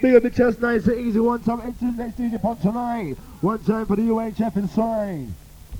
Big 0.00 0.14
up 0.14 0.22
the 0.22 0.30
chest, 0.30 0.60
nice 0.60 0.86
and 0.86 1.06
easy. 1.06 1.18
One 1.18 1.40
time, 1.42 1.60
into 1.62 1.90
the 1.90 2.04
next 2.04 2.18
DJ 2.18 2.40
Punch 2.40 2.60
tonight. 2.60 3.16
One 3.40 3.58
time 3.64 3.86
for 3.86 3.96
the 3.96 4.02
UHF 4.02 4.56
inside. 4.56 5.28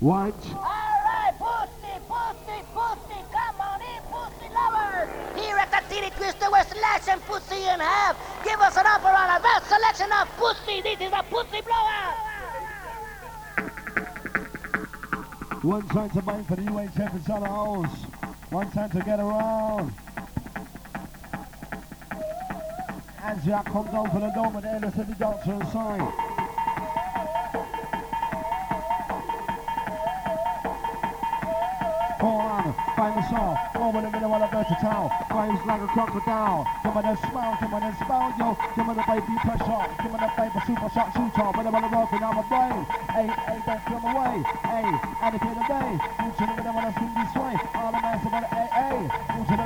Watch. 0.00 0.34
Alright, 0.54 1.36
pussy, 1.38 2.00
pussy, 2.08 2.62
pussy, 2.72 3.20
come 3.30 3.60
on 3.60 3.80
in, 3.82 4.00
pussy 4.08 4.48
lovers. 4.54 5.10
Here 5.38 5.56
at 5.56 5.70
the 5.70 5.94
Titty 5.94 6.10
Twister, 6.16 6.50
we're 6.50 6.64
slashing 6.64 7.20
pussy 7.28 7.56
in 7.56 7.80
half. 7.80 8.16
Give 8.42 8.58
us 8.58 8.76
an 8.78 8.86
offer 8.86 9.08
on 9.08 9.36
a 9.36 9.42
vast 9.42 9.68
selection 9.68 10.10
of 10.12 10.28
pussy. 10.38 10.80
This 10.80 11.00
is 11.00 11.12
a 11.12 11.22
pussy 11.24 11.60
blowout. 11.60 12.14
One 15.62 15.86
time 15.88 16.10
to 16.10 16.22
bind 16.22 16.46
for 16.46 16.56
the 16.56 16.62
UHF 16.62 17.14
inside 17.14 17.42
the 17.42 17.48
house. 17.48 17.98
One 18.50 18.70
time 18.70 18.90
to 18.90 19.00
get 19.00 19.20
around. 19.20 19.92
As 23.26 23.44
Jack 23.44 23.66
comes 23.66 23.90
over 23.92 24.08
for 24.08 24.20
the 24.20 24.30
dome 24.30 24.54
the 24.54 24.70
end 24.70 24.84
of 24.84 24.94
the 24.94 25.02
doctor 25.18 25.54
inside. 25.58 25.98
On, 32.22 32.74
find 32.94 33.14
the 33.18 33.24
song. 33.26 33.58
Over 33.74 34.00
the 34.02 34.10
middle 34.14 34.30
of 34.30 34.50
the 34.50 34.76
town. 34.78 35.10
Flames 35.26 35.58
like 35.66 35.82
a 35.82 35.86
crocodile. 35.90 36.70
Give 36.84 36.94
me 36.94 37.02
the 37.02 37.16
smile, 37.26 37.58
give 37.58 37.72
me 37.74 37.78
the 37.82 37.92
spell, 37.98 38.30
yo. 38.38 38.54
Give 38.78 38.86
me 38.86 38.94
the 38.94 39.04
baby 39.10 39.34
pressure. 39.42 39.82
Give 40.06 40.12
me 40.14 40.18
the 40.22 40.30
baby 40.38 40.58
super 40.62 40.90
shot 40.94 41.10
shooter. 41.10 41.50
When 41.50 41.66
I'm 41.66 41.74
on 41.74 41.82
the 41.82 41.98
and 42.14 42.24
I'm 42.24 42.38
a 42.38 42.44
brain. 42.46 42.86
Hey, 43.10 43.26
hey, 43.26 43.58
don't 43.66 43.82
come 43.90 44.06
away. 44.06 44.38
Hey, 44.62 44.86
and 44.86 45.34
if 45.34 45.42
you're 45.42 45.58
the 45.58 45.66
day, 45.66 45.90
you 45.98 46.30
should 46.38 46.46
have 46.46 46.56
been 46.62 46.70
able 46.70 46.78
to 46.78 46.94
swing 46.94 47.14
this 47.18 47.34
way. 47.34 47.54
All 47.74 47.90
the 47.90 47.98
about 47.98 48.46
hey, 48.54 48.68
hey. 48.70 49.02
You 49.34 49.42
should 49.50 49.58
have 49.58 49.65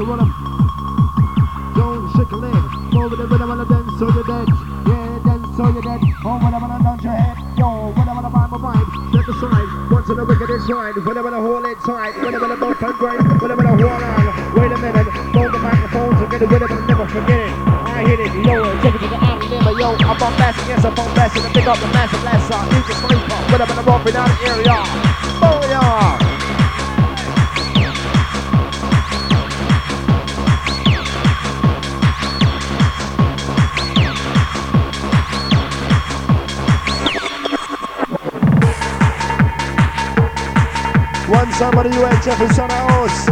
On 0.00 0.16
a. 0.16 0.24
Don't 1.76 2.08
shake 2.16 2.32
a 2.32 2.36
leg. 2.40 2.56
Go 2.88 3.04
with 3.04 3.20
the 3.20 3.28
rhythm 3.28 3.52
and 3.52 3.68
dance 3.68 3.92
so 4.00 4.08
you're 4.08 4.24
dead. 4.24 4.48
Yeah, 4.88 5.20
dance 5.28 5.44
so 5.60 5.68
you're 5.68 5.84
dead. 5.84 6.00
Oh, 6.24 6.40
whatever 6.40 6.72
I 6.72 6.80
dance 6.80 7.04
your 7.04 7.12
head. 7.12 7.36
Yo, 7.60 7.92
whatever 7.92 8.24
the 8.24 8.32
vibe 8.32 8.48
my 8.48 8.80
vibe. 8.80 8.88
Step 9.12 9.28
aside. 9.28 9.68
Once 9.92 10.08
in 10.08 10.16
the 10.16 10.24
wicked 10.24 10.48
inside. 10.48 10.96
Whatever 11.04 11.28
the 11.28 11.36
whole 11.36 11.60
inside. 11.68 12.16
Whatever 12.24 12.48
the 12.48 12.56
bump 12.56 12.80
and 12.80 12.96
grind. 12.96 13.28
Whatever 13.44 13.60
the 13.60 13.76
hold 13.76 14.00
on. 14.00 14.56
Wait 14.56 14.72
a 14.72 14.78
minute. 14.80 15.08
Hold 15.36 15.52
the 15.52 15.60
microphone 15.60 16.16
So 16.16 16.24
get 16.32 16.40
it 16.40 16.48
with 16.48 16.62
it 16.64 16.70
and 16.72 16.86
never 16.88 17.04
forget 17.04 17.44
it. 17.44 17.52
I 17.84 18.00
hit 18.08 18.20
it 18.24 18.32
lower. 18.40 18.72
Take 18.80 18.96
it 18.96 19.04
to 19.04 19.08
the 19.12 19.20
out 19.20 19.44
limber. 19.52 19.76
Yo, 19.76 20.00
I'm 20.00 20.16
on 20.16 20.32
fast 20.40 20.64
Yes, 20.64 20.80
I'm 20.80 20.96
bombastic. 20.96 21.44
I 21.44 21.52
pick 21.52 21.68
up 21.68 21.76
the 21.76 21.92
massive 21.92 22.24
last 22.24 22.48
song. 22.48 22.64
You 22.72 22.80
can 22.88 22.96
sleep 23.04 23.20
on. 23.36 23.52
Whatever 23.52 23.76
the 23.76 23.84
bumping 23.84 24.16
out 24.16 24.32
the 24.32 24.48
area. 24.48 25.09
Somebody 41.60 41.90
UHF 41.90 42.40
is 42.40 42.58
on 42.58 42.68
the 42.72 42.80
house. 42.88 43.28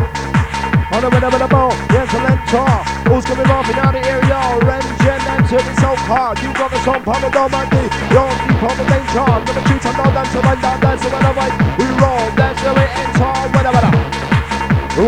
On 0.92 1.00
the 1.00 1.08
winner 1.08 1.32
with 1.32 1.40
the 1.40 1.48
ball, 1.48 1.72
yes, 1.88 2.12
a 2.12 2.20
lentor. 2.20 2.68
Who's 3.08 3.24
gonna 3.24 3.40
be 3.40 3.48
bumping 3.48 3.76
down 3.80 3.92
the 3.96 4.04
area? 4.04 4.36
Ren, 4.68 4.84
Jen, 5.00 5.20
and 5.32 5.48
it's 5.48 5.80
so 5.80 5.96
hard. 6.04 6.36
You 6.44 6.52
got 6.52 6.68
the 6.68 6.76
song, 6.84 7.00
Papa, 7.08 7.24
me. 7.72 7.82
You're 8.12 8.28
deep 8.44 8.62
on 8.68 8.76
the 8.76 8.84
main 8.84 9.04
chart. 9.16 9.40
Number 9.48 9.64
two, 9.64 9.78
time, 9.80 9.96
now 9.96 10.12
dance, 10.12 10.34
right 10.44 10.60
down, 10.60 10.76
dance, 10.78 11.04
when 11.08 11.24
I 11.24 11.32
right. 11.40 11.54
We 11.80 11.86
roll, 11.96 12.28
that's 12.36 12.60
the 12.60 12.72
way 12.76 12.88
enter, 13.00 13.32
winner, 13.56 13.72
winner. 13.72 13.94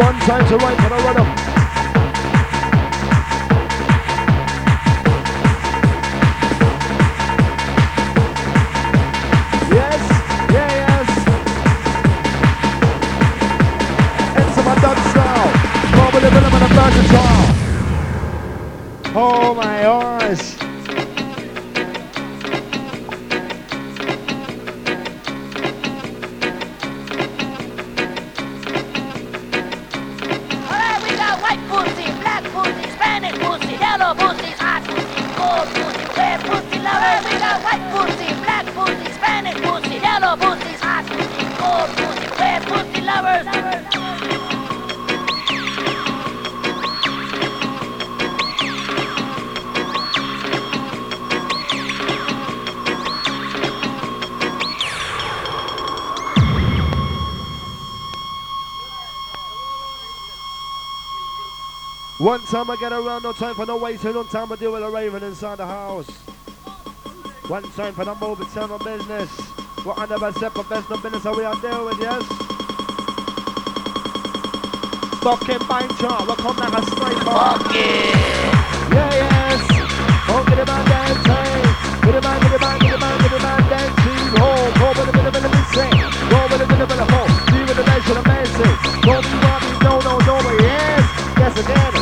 One 0.00 0.16
time 0.24 0.44
to 0.48 0.56
right 0.56 0.78
for 0.80 0.88
the 0.88 0.98
rhythm. 1.04 1.49
Rhythm 16.96 17.14
and 17.14 17.44
the 17.44 17.49
One 62.20 62.40
time 62.46 62.70
I 62.70 62.76
get 62.76 62.92
around, 62.92 63.22
no 63.22 63.32
time 63.32 63.54
for 63.54 63.64
no 63.64 63.78
waiting, 63.78 64.12
no 64.12 64.22
time 64.24 64.48
to 64.48 64.56
deal 64.56 64.72
with 64.72 64.82
a 64.82 64.90
raven 64.90 65.22
inside 65.22 65.56
the 65.56 65.66
house. 65.66 66.08
One 67.48 67.62
time 67.72 67.94
for 67.94 68.04
the 68.04 68.14
move, 68.14 68.40
it's 68.42 68.56
on 68.56 68.78
business. 68.84 69.30
We're 69.84 69.94
under 69.96 70.14
a 70.14 70.32
separate 70.34 70.68
best 70.68 70.90
no 70.90 70.98
business, 70.98 71.22
so 71.22 71.34
we 71.34 71.44
are 71.44 71.58
dealing 71.62 71.86
with, 71.86 71.98
yes? 71.98 72.50
fucking 75.20 75.66
mind 75.68 75.90
chart. 76.00 76.28
We 76.28 76.34
come 76.36 76.56
like 76.56 76.72
a 76.72 76.82
sniper. 76.92 77.24
Fuck 77.24 77.74
yeah. 77.74 78.92
Yeah, 78.92 79.20
yes. 79.20 79.60
Oh, 80.28 80.44
get 80.48 80.58
him 80.58 80.68
on 80.68 80.84
dancing. 80.88 81.64
Get 82.04 82.14
him 82.16 82.24
on, 82.24 82.40
get 82.40 82.52
him 82.52 82.64
on, 82.64 82.78
get 82.80 82.94
him 82.96 83.02
on, 83.02 83.16
get 83.20 83.32
him 83.32 83.44
on 83.44 83.60
dancing. 83.68 84.20
Oh, 84.40 84.62
go 84.76 84.86
with 84.96 85.08
a 85.08 85.12
bit 85.12 85.26
of 85.28 85.34
a 85.36 85.48
missing. 85.48 85.92
Go 86.28 86.38
with 86.48 86.60
a 86.60 86.66
bit 86.68 86.80
of 86.80 86.90
a 86.90 87.06
hole. 87.12 87.30
See 87.48 87.62
with 87.64 87.76
the 87.76 87.84
nation 87.84 88.16
of 88.16 88.24
amazing. 88.24 88.76
Go 89.04 89.14
be 89.24 89.32
no, 89.84 90.00
no, 90.04 90.18
no, 90.20 90.36
yes. 90.60 91.04
Yes, 91.36 91.58
again. 91.60 91.99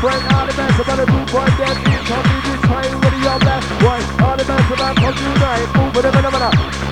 Friend. 0.00 0.22
All 0.32 0.46
the 0.48 0.56
best 0.56 0.80
about 0.80 0.96
the 0.96 1.06
boot 1.06 1.28
boy, 1.28 1.48
that. 1.60 1.76
Come 2.08 2.24
be 2.24 2.36
this 2.48 2.60
time 2.64 2.92
with 3.04 3.12
the 3.12 3.20
young 3.20 3.40
black 3.44 3.62
boy. 3.84 4.00
All 4.24 4.36
the 4.36 4.44
best 4.48 4.68
about 4.72 4.96
come 4.96 5.14
tonight. 5.14 5.68
Move 5.76 5.92
with 5.94 6.08
a 6.08 6.12
bit 6.16 6.24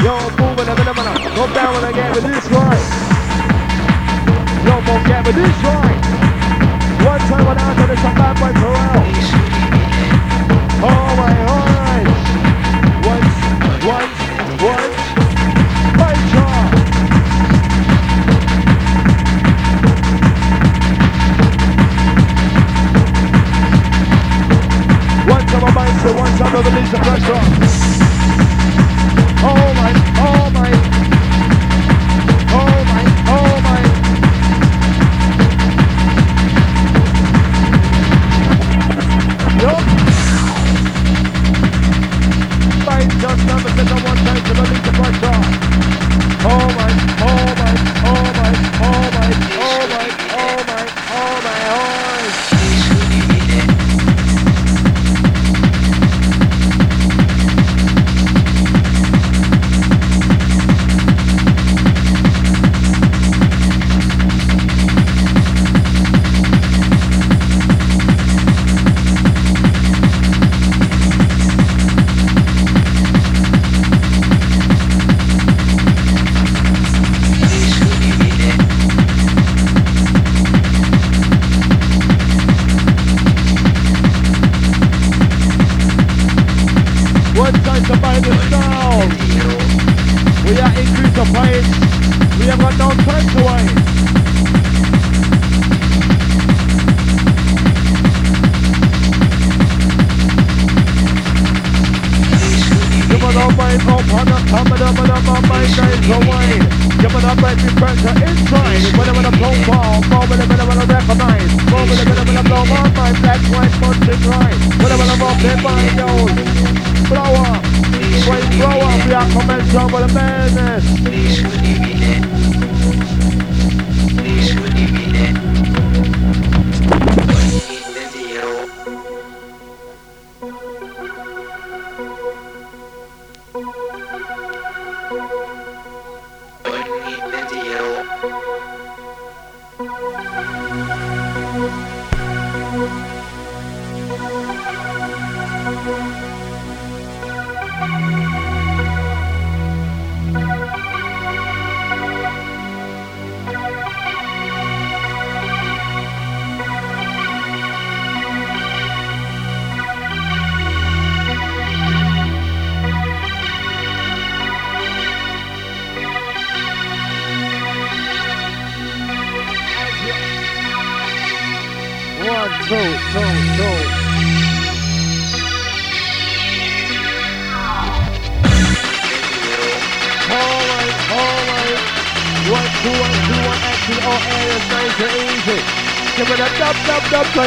Yo, 0.05 0.14
move 0.37 0.55
with 0.60 0.69
a 0.69 0.75
a 0.76 0.94
Go 1.32 1.44
down 1.56 1.70
with 1.75 1.88
again 1.88 2.10
with 2.12 2.26
this 2.28 2.44
right. 2.52 2.84
Yo, 4.69 4.75
go 4.84 4.94
get 5.08 5.25
with 5.25 5.37
this 5.40 5.56
right. 5.64 5.99
One 7.08 7.20
time 7.32 7.44
when 7.49 7.56
I 7.56 7.69
got 7.75 7.90
it, 7.90 7.99
some 7.99 8.14
bad 8.14 8.34
boy 8.37 8.68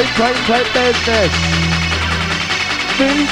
play, 0.09 0.33
play, 0.45 0.63
play 0.73 0.91
business. 0.93 1.33
Beat. 2.97 3.29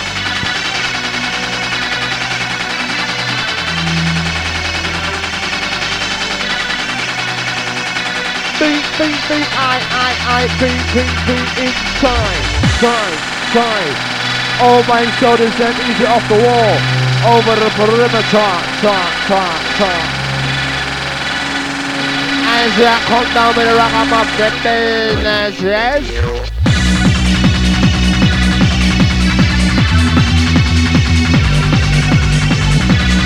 Beat, 8.60 8.86
beat, 9.00 9.20
beat, 9.30 9.50
I, 9.56 9.80
I, 9.90 10.10
I, 10.30 10.48
beat, 10.60 10.84
beat, 10.94 11.16
beat, 11.26 11.50
inside, 11.64 12.44
side, 12.78 13.20
side. 13.54 13.98
Oh 14.62 14.84
my 14.88 15.10
shoulders 15.18 15.56
then 15.58 15.74
easy 15.90 16.06
off 16.06 16.28
the 16.28 16.36
wall. 16.36 16.76
Over 17.34 17.56
the 17.56 17.70
perimeter, 17.76 18.22
talk, 18.30 18.64
talk, 18.82 19.14
talk. 19.28 20.20
As 22.52 22.76
that 22.78 23.02
come 23.08 23.34
down 23.34 23.56
with 23.56 23.66
the 23.66 23.76
rock, 23.76 23.94
I'm 23.94 24.12
up 24.14 24.28
the 24.38 24.50
business, 24.62 25.62
yes? 25.62 26.59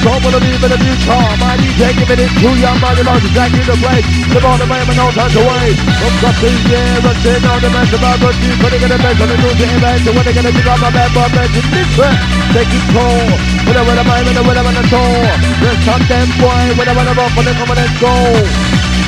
Come 0.03 0.19
with 0.19 0.35
a 0.35 0.39
beat, 0.43 0.59
with 0.59 0.75
a 0.75 0.79
new 0.83 0.95
charm. 1.07 1.31
My 1.39 1.55
DJ 1.55 1.95
giving 1.95 2.19
it 2.19 2.27
to 2.27 2.49
you. 2.51 2.71
My 2.83 2.91
device 2.91 3.23
is 3.23 3.31
exactly 3.31 3.63
the 3.63 3.77
place. 3.79 4.03
Live 4.35 4.43
on 4.43 4.59
the 4.59 4.67
way, 4.67 4.83
but 4.83 4.99
no 4.99 5.07
time 5.15 5.31
to 5.31 5.41
wait. 5.47 5.79
From 5.79 6.13
got 6.19 6.35
this 6.43 6.59
year, 6.67 6.91
rushing 7.07 7.43
on 7.47 7.59
the 7.63 7.69
mess 7.71 7.87
about 7.95 8.19
what 8.19 8.35
you 8.43 8.51
putting 8.59 8.83
in 8.83 8.91
the 8.91 8.99
best 8.99 9.23
on 9.23 9.31
the 9.31 9.37
news 9.39 9.59
event. 9.63 9.99
So 10.03 10.11
when 10.11 10.23
they 10.27 10.35
gonna 10.35 10.51
pick 10.51 10.67
up 10.67 10.79
my 10.83 10.91
bad 10.91 11.07
boy, 11.15 11.27
mention 11.31 11.63
this 11.71 11.87
track. 11.95 12.19
Take 12.51 12.67
control. 12.67 13.31
With 13.63 13.79
a 13.79 13.81
with 13.87 13.95
a 13.95 14.03
mind, 14.03 14.27
with 14.27 14.39
a 14.39 14.43
with 14.43 14.59
a 14.59 14.63
with 14.67 14.75
a 14.75 14.85
soul. 14.91 15.23
There's 15.63 15.79
something 15.87 16.27
boy, 16.35 16.63
with 16.75 16.91
a 16.91 16.93
with 16.99 17.07
a 17.07 17.13
rock, 17.15 17.31
when 17.39 17.45
they 17.47 17.55
come 17.55 17.71
and 17.71 17.79
let's 17.79 17.95
go. 18.03 18.11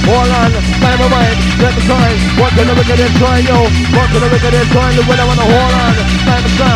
Hold 0.07 0.31
on, 0.31 0.51
time 0.79 1.01
of 1.03 1.11
mind, 1.11 1.37
let 1.59 1.75
the 1.75 1.83
sign. 1.91 2.15
What 2.39 2.55
to 2.55 2.63
the 2.63 2.71
wicked 2.71 3.03
is 3.03 3.11
try, 3.19 3.43
yo. 3.43 3.67
What 3.99 4.07
to 4.15 4.17
the 4.23 4.29
wicked 4.31 4.53
is 4.63 4.67
try, 4.71 4.95
the 4.95 5.03
winner 5.11 5.27
wanna 5.27 5.43
hold 5.43 5.75
on. 5.75 6.14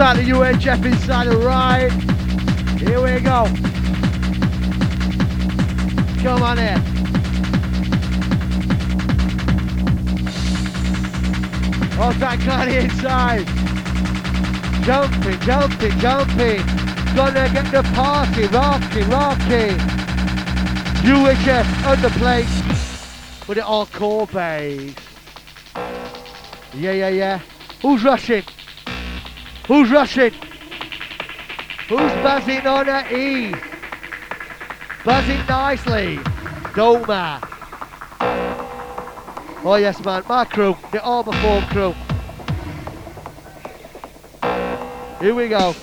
On 0.00 0.16
the 0.16 0.22
UHF 0.22 0.84
inside 0.84 1.28
the 1.28 1.36
right. 1.36 1.88
Here 2.80 3.00
we 3.00 3.20
go. 3.20 3.44
Come 6.20 6.42
on 6.42 6.58
in. 6.58 6.78
Oh, 11.96 12.12
that 12.18 12.42
guy 12.44 12.70
inside. 12.70 13.46
Jumping, 14.84 15.40
jumping, 15.40 15.98
jumping. 16.00 16.66
Gonna 17.14 17.48
get 17.52 17.70
the 17.70 17.84
party 17.94 18.48
rocking, 18.48 19.08
rocking. 19.08 19.78
UHF 21.06 21.86
under 21.86 22.10
plate 22.10 23.48
with 23.48 23.58
it 23.58 23.64
all 23.64 23.86
core 23.86 24.26
bass. 24.26 24.92
Yeah, 26.74 26.92
yeah, 26.92 27.08
yeah. 27.08 27.40
Who's 27.80 28.02
rushing? 28.02 28.42
Who's 29.66 29.90
rushing? 29.90 30.32
Who's 31.88 32.12
buzzing 32.22 32.66
on 32.66 32.88
a 32.88 33.06
E? 33.10 33.54
Buzzing 35.04 35.46
nicely. 35.46 36.16
Doma. 36.74 37.40
Oh 39.66 39.76
yes 39.76 40.04
man, 40.04 40.22
my 40.28 40.44
crew, 40.44 40.76
the 40.92 41.02
Armour 41.02 41.32
Form 41.32 41.64
crew. 41.64 41.94
Here 45.20 45.34
we 45.34 45.48
go. 45.48 45.74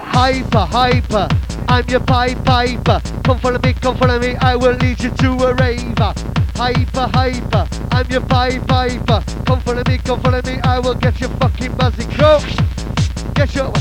Hyper, 0.00 0.64
hyper, 0.64 1.28
I'm 1.68 1.86
your 1.88 2.00
Pied 2.00 2.42
Piper. 2.46 3.02
Come 3.24 3.38
follow 3.40 3.58
me, 3.58 3.74
come 3.74 3.98
follow 3.98 4.18
me, 4.18 4.36
I 4.36 4.56
will 4.56 4.72
lead 4.76 5.02
you 5.02 5.10
to 5.10 5.32
a 5.44 5.54
raver. 5.54 6.33
Hyper, 6.56 7.10
hyper, 7.12 7.68
I'm 7.90 8.06
your 8.10 8.20
Pied 8.22 8.66
Piper. 8.68 9.24
Come 9.44 9.60
follow 9.60 9.82
me, 9.88 9.98
come 9.98 10.20
follow 10.22 10.40
me, 10.42 10.60
I 10.62 10.78
will 10.78 10.94
get 10.94 11.20
your 11.20 11.30
fucking 11.30 11.74
buzzing 11.76 12.10
crew. 12.12 12.38
Get 13.34 13.54
your 13.54 13.72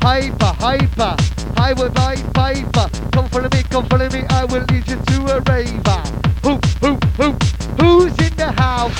hyper, 0.00 0.52
hyper, 0.60 1.16
highway 1.56 1.88
pipe 1.90 2.32
piper. 2.32 2.88
Come 3.12 3.28
follow 3.28 3.48
me, 3.52 3.62
come 3.64 3.86
follow 3.86 4.08
me, 4.10 4.22
I 4.30 4.44
will 4.44 4.64
lead 4.70 4.86
you 4.88 4.96
to 4.96 5.36
a 5.36 5.40
raver. 5.40 6.02
Who, 6.44 6.60
who, 6.80 6.96
who, 7.16 7.32
who's 7.80 8.16
in 8.18 8.36
the 8.36 8.52
house? 8.56 8.94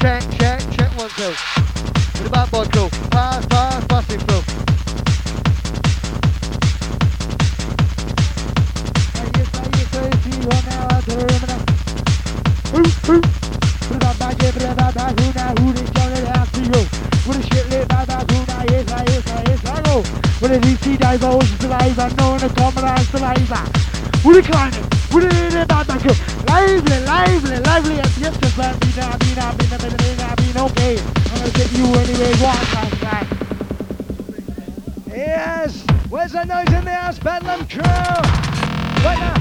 Check, 0.00 0.22
check, 1.16 1.34
check 1.34 1.36
one, 1.36 1.36
two. 1.36 1.52
With 2.12 2.24
the 2.24 2.30
bad 2.30 2.50
boy 2.50 2.64
crew. 2.64 2.88
Pass, 3.10 3.46
pass, 3.46 3.84
pass 3.86 4.10
it 4.10 4.20
through. 4.22 4.42
With 20.42 20.50
a 20.50 20.58
DC 20.58 20.98
divulge 20.98 21.46
saliva, 21.60 22.12
known 22.16 22.40
to 22.40 22.48
common 22.48 22.84
as 22.84 23.08
saliva. 23.08 23.62
With 24.24 24.38
a 24.38 24.42
climbing, 24.42 24.82
with 25.14 25.24
a 25.54 25.66
bad 25.68 25.86
back 25.86 26.04
lively, 26.48 27.00
lively, 27.06 27.58
lively 27.60 28.00
as 28.00 28.18
yes, 28.18 28.36
the 28.38 28.52
band 28.56 28.80
be 28.80 28.88
not, 29.00 29.20
be 29.20 29.34
not, 29.36 29.56
be 29.56 29.66
not, 29.68 29.98
be 29.98 30.31
not, 30.54 30.74
be 30.74 30.82
not, 30.82 30.96
okay. 30.96 30.98
I'm 30.98 31.38
gonna 31.38 31.50
get 31.52 31.72
you 31.72 31.84
anyway, 31.86 32.32
one 32.42 32.56
time, 32.72 32.90
guy. 33.00 33.26
Yes! 35.08 35.84
Where's 36.08 36.32
the 36.32 36.44
noise 36.44 36.72
in 36.72 36.84
the 36.84 36.90
house, 36.90 37.18
Bedlam 37.18 37.66
crew? 37.68 37.82
Right 39.02 39.18
now, 39.18 39.34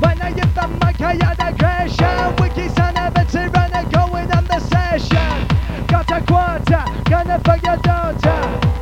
right 0.00 0.18
now 0.18 0.28
you've 0.28 0.54
done 0.54 0.78
my 0.80 0.92
Kayada 0.92 1.56
creation. 1.58 2.36
Wiki 2.42 2.68
son 2.74 2.96
of 2.96 3.14
a 3.14 3.24
tyranner 3.24 3.84
going 3.92 4.30
on 4.32 4.44
the 4.46 4.58
session. 4.60 5.86
Got 5.86 6.10
a 6.10 6.20
quarter, 6.26 6.84
gonna 7.08 7.38
fuck 7.44 7.62
your 7.62 7.76
daughter. 7.78 8.72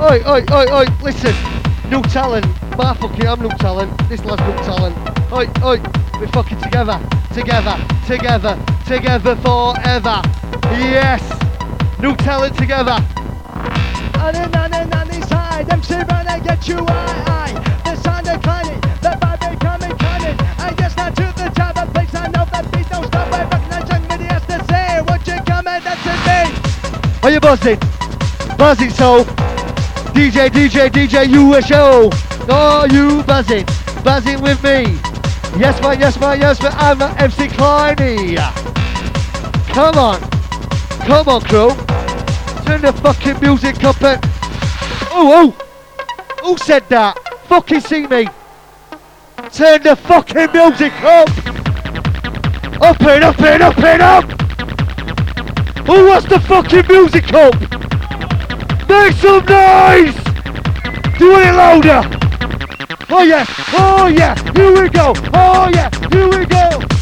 Oi, 0.00 0.22
oi, 0.26 0.44
oi, 0.50 0.66
oi, 0.72 0.86
listen. 1.02 1.34
New 1.90 2.02
talent. 2.02 2.46
My 2.78 2.94
fucking, 2.94 3.26
I'm 3.26 3.40
new 3.40 3.50
talent. 3.58 4.08
This 4.08 4.24
lad's 4.24 4.42
new 4.42 4.56
talent. 4.64 4.96
Oi, 5.32 5.46
oi, 5.62 5.80
we're 6.18 6.26
fucking 6.28 6.58
together. 6.60 6.98
Together, 7.34 7.76
together, 8.06 8.58
together 8.92 9.34
forever. 9.36 10.20
Yes! 10.68 11.22
New 11.98 12.14
talent 12.14 12.54
together. 12.58 12.98
On 14.20 14.36
and 14.36 14.54
on 14.54 14.74
and 14.74 14.94
on 14.94 15.08
inside, 15.08 15.66
them 15.66 15.80
tyranner 15.80 16.44
get 16.44 16.68
you 16.68 16.84
high, 16.84 17.24
high. 17.24 17.52
The 17.84 17.96
sound 18.02 18.28
of 18.28 18.42
climbing, 18.42 18.80
the 19.00 19.16
vibe 19.20 19.50
becoming 19.50 19.96
cunning. 19.96 20.38
I 20.58 20.74
guess 20.76 20.94
not 20.94 21.16
to 21.16 21.22
the 21.22 21.50
top 21.54 21.78
of 21.78 21.90
place, 21.94 22.14
I 22.14 22.26
know 22.28 22.44
that 22.52 22.70
beat 22.70 22.86
don't 22.90 23.06
stop. 23.06 23.32
I 23.32 23.44
recognize 23.44 23.88
young 23.88 24.08
midi 24.08 24.24
has 24.24 24.44
to 24.52 24.62
say, 24.66 25.00
what 25.08 25.26
you 25.26 25.40
coming, 25.46 25.80
that's 25.82 26.04
a 26.04 26.14
me. 26.28 27.20
Are 27.22 27.30
you 27.30 27.40
buzzing? 27.40 27.78
Buzzing 28.58 28.90
so. 28.90 29.24
DJ, 30.12 30.50
DJ, 30.50 30.90
DJ, 30.90 31.30
USO. 31.30 32.10
Are 32.52 32.86
you 32.88 33.22
buzzing? 33.22 33.64
Buzzing 34.04 34.42
with 34.42 34.62
me. 34.62 35.00
Yes, 35.58 35.80
man, 35.80 35.98
yes, 35.98 36.20
man, 36.20 36.38
yes, 36.38 36.62
man. 36.62 36.72
I'm 36.76 37.00
MC 37.16 37.48
Kleiny. 37.48 38.61
Come 39.72 39.96
on. 39.96 40.20
Come 41.06 41.28
on, 41.28 41.40
crew. 41.40 41.70
Turn 42.66 42.82
the 42.82 42.92
fucking 43.02 43.40
music 43.40 43.82
up 43.82 44.02
and... 44.02 44.20
Oh, 45.10 45.54
oh. 45.56 46.44
Who 46.44 46.58
said 46.58 46.86
that? 46.90 47.18
Fucking 47.46 47.80
see 47.80 48.06
me. 48.06 48.28
Turn 49.50 49.82
the 49.82 49.96
fucking 49.96 50.52
music 50.52 50.92
up. 51.02 51.28
Up 52.82 53.00
and 53.00 53.24
up 53.24 53.40
and 53.40 53.62
up 53.62 53.78
and 53.78 54.02
up. 54.02 54.24
Who 55.86 56.06
wants 56.06 56.28
the 56.28 56.38
fucking 56.40 56.86
music 56.88 57.32
up? 57.32 57.54
Make 58.90 59.14
some 59.14 59.44
noise! 59.46 60.14
Do 61.18 61.32
it 61.38 61.54
louder! 61.54 62.02
Oh 63.08 63.22
yeah! 63.22 63.46
Oh 63.72 64.06
yeah! 64.06 64.34
Here 64.52 64.82
we 64.82 64.88
go! 64.90 65.14
Oh 65.32 65.70
yeah! 65.72 65.90
Here 66.10 66.28
we 66.28 66.44
go! 66.44 67.01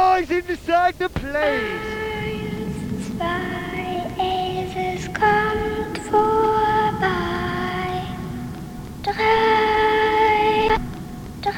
Wants 0.00 0.28
some 0.28 0.36
noise 0.36 0.48
inside 0.48 0.98
the 0.98 1.08
place? 1.08 1.86
Zwei, 3.06 4.04
es 4.76 5.04
kommt 5.06 5.98
vorbei. 6.10 7.08
Drei, 9.02 10.68
drei, 11.42 11.56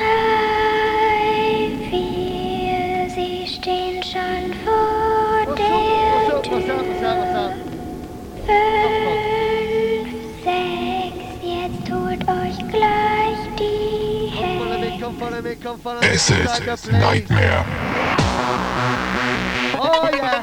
vier, 1.90 3.10
sie 3.10 3.46
stehen 3.46 4.02
schon 4.02 4.54
vor 4.64 5.46
What's 5.46 5.60
der 5.60 6.36
up, 6.36 6.46
what's 6.46 6.68
up, 6.68 6.68
what's 6.68 6.68
up, 6.68 6.76
what's 6.86 7.02
up, 7.02 7.16
what's 7.18 7.34
up? 7.34 7.52
Fünf, 8.46 10.08
sechs, 10.44 11.26
jetzt 11.42 11.86
holt 11.90 12.22
euch 12.28 12.58
gleich 12.68 13.42
die 13.58 14.12
Come 15.62 15.78
follow 15.78 16.00
me, 16.00 16.16
Hände. 16.90 17.81
Oh 19.94 20.08
yeah. 20.14 20.40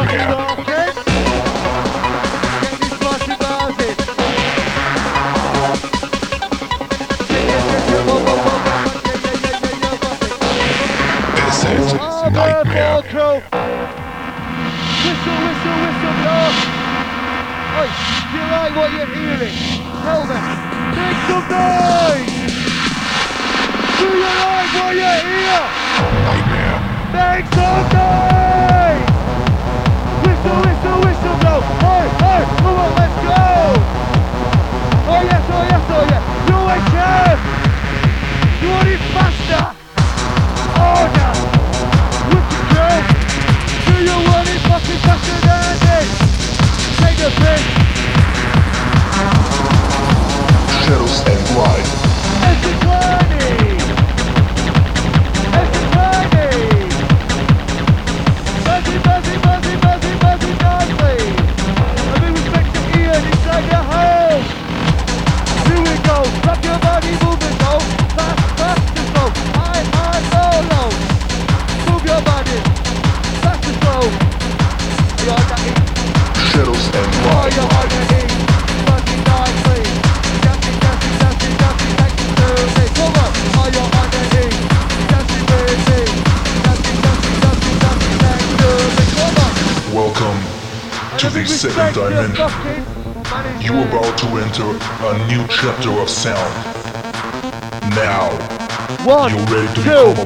This 11.36 11.58
is 11.64 11.94
nightmare. 12.34 13.02
Whistle, 15.06 15.38
whistle, 15.46 15.78
whistle, 15.82 16.16
blow. 16.20 16.52
Oi, 17.80 17.88
you 18.34 18.42
like 18.52 18.74
what 18.76 18.90
you're 18.92 19.08
hearing? 19.16 19.85
Me. 20.06 20.12
Make 20.14 21.18
some 21.26 21.50
noise. 21.50 22.30
Do 23.98 24.06
you 24.06 24.22
like 24.22 24.70
what 24.78 24.94
you 24.94 25.02
hear? 25.02 25.62
Nightmare. 26.26 26.78
Make 27.10 27.48
some 27.58 27.86
noise. 27.90 29.10
Whistle, 30.22 30.58
whistle, 30.62 30.98
whistle, 31.02 31.38
blow. 31.42 31.58
Oi, 31.90 32.06
oi, 32.22 32.42
come 32.62 32.78
on, 32.86 32.92
let's 33.02 33.18
go. 33.26 33.42
Oh 35.10 35.22
yes, 35.26 35.44
oh 35.50 35.64
yes, 35.74 35.86
oh 35.90 36.06
yes. 36.14 36.24
You 36.50 36.58
ain't 36.70 36.86
chef. 36.94 37.40
You 38.62 38.70
want 38.70 38.88
it 38.88 39.02
faster. 39.10 39.66
Order. 40.86 41.32
Oh, 41.34 42.30
Wicked 42.30 42.66
girl. 42.78 43.02
Do 43.88 43.94
you 44.06 44.18
want 44.30 44.50
it 44.54 44.62
fucking 44.70 45.02
faster 45.02 45.40
than 45.50 45.76
this? 45.82 46.10
Take 47.02 47.18
the 47.18 47.32
piss. 47.42 47.85
Shadows 50.84 51.22
and 51.22 51.58
light. 51.58 52.05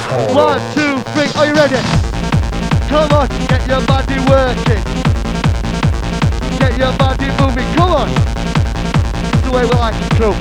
One, 0.09 0.59
two, 0.73 0.97
three. 1.13 1.29
Are 1.37 1.45
you 1.45 1.53
ready? 1.53 1.77
Come 2.89 3.11
on, 3.13 3.27
get 3.45 3.61
your 3.67 3.81
body 3.85 4.17
working. 4.25 4.81
Get 6.57 6.77
your 6.77 6.93
body 6.97 7.29
moving. 7.37 7.67
Come 7.75 7.91
on. 7.91 8.09
That's 8.09 9.43
the 9.45 9.51
way 9.51 9.63
we 9.65 9.75
like 9.77 9.93
it, 9.93 10.11
cool. 10.17 10.33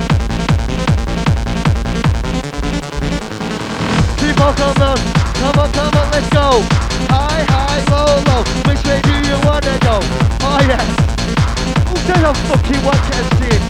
Keep 4.17 4.41
on, 4.41 4.55
come 4.55 4.81
on. 4.81 4.97
Come 5.37 5.59
on, 5.59 5.71
come 5.71 5.93
on, 5.93 6.11
let's 6.11 6.29
go. 6.29 6.65
High, 7.13 7.45
high, 7.45 7.81
low, 7.93 8.17
low. 8.25 8.43
Which 8.65 8.83
way 8.85 9.01
do 9.01 9.13
you 9.21 9.37
wanna 9.45 9.77
go? 9.85 9.99
Oh 10.41 10.59
yes. 10.65 10.85
Who 11.89 11.95
said 12.09 12.25
I 12.25 12.33
fucking 12.33 12.83
want 12.83 12.97
to 12.97 13.21
see 13.37 13.53
it? 13.53 13.61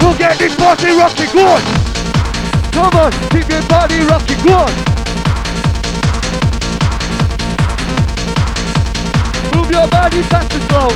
We'll 0.00 0.16
get 0.16 0.38
this 0.38 0.54
party 0.54 0.90
rocking, 0.90 1.30
go 1.34 1.46
on. 1.46 1.62
Come 2.70 2.94
on, 2.94 3.12
keep 3.30 3.48
your 3.48 3.62
body 3.68 4.00
rocking, 4.00 4.38
go 4.46 4.91
Move 9.54 9.70
your 9.70 9.88
body 9.88 10.22
slow. 10.22 10.88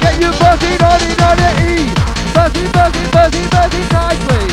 Get 0.00 0.20
your 0.20 0.34
buzzy 0.38 0.72
on 0.82 1.00
it 1.02 1.20
on 1.22 1.36
the 1.36 1.50
E. 1.70 1.90
Buzzy, 2.34 2.64
buzzy, 2.72 3.04
buzzy, 3.14 3.42
buzzy 3.54 3.82
nicely. 3.92 4.44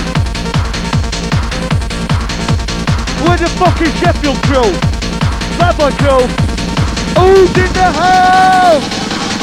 We're 3.24 3.38
the 3.38 3.50
fucking 3.60 3.94
Sheffield 4.00 4.38
crew. 4.48 4.72
Bad 5.58 5.74
boy 5.78 5.92
crew. 6.02 6.24
Who's 7.18 7.50
in 7.58 7.72
the 7.74 7.90
house? 7.98 8.86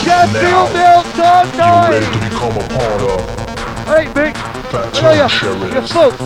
Sheffield 0.05 0.71
Milk 0.75 1.07
You're 1.17 1.91
ready 1.91 2.07
to 2.07 2.21
become 2.23 2.57
a 2.57 2.69
part 2.77 3.03
of. 3.03 3.45
Hey, 3.87 4.07
Mick. 4.15 4.35
Fat 4.71 4.95
I 4.95 5.03
know 5.03 5.23
you. 5.23 5.29
Sheriff. 5.29 5.73
You're 5.73 5.83
fucked. 5.83 6.21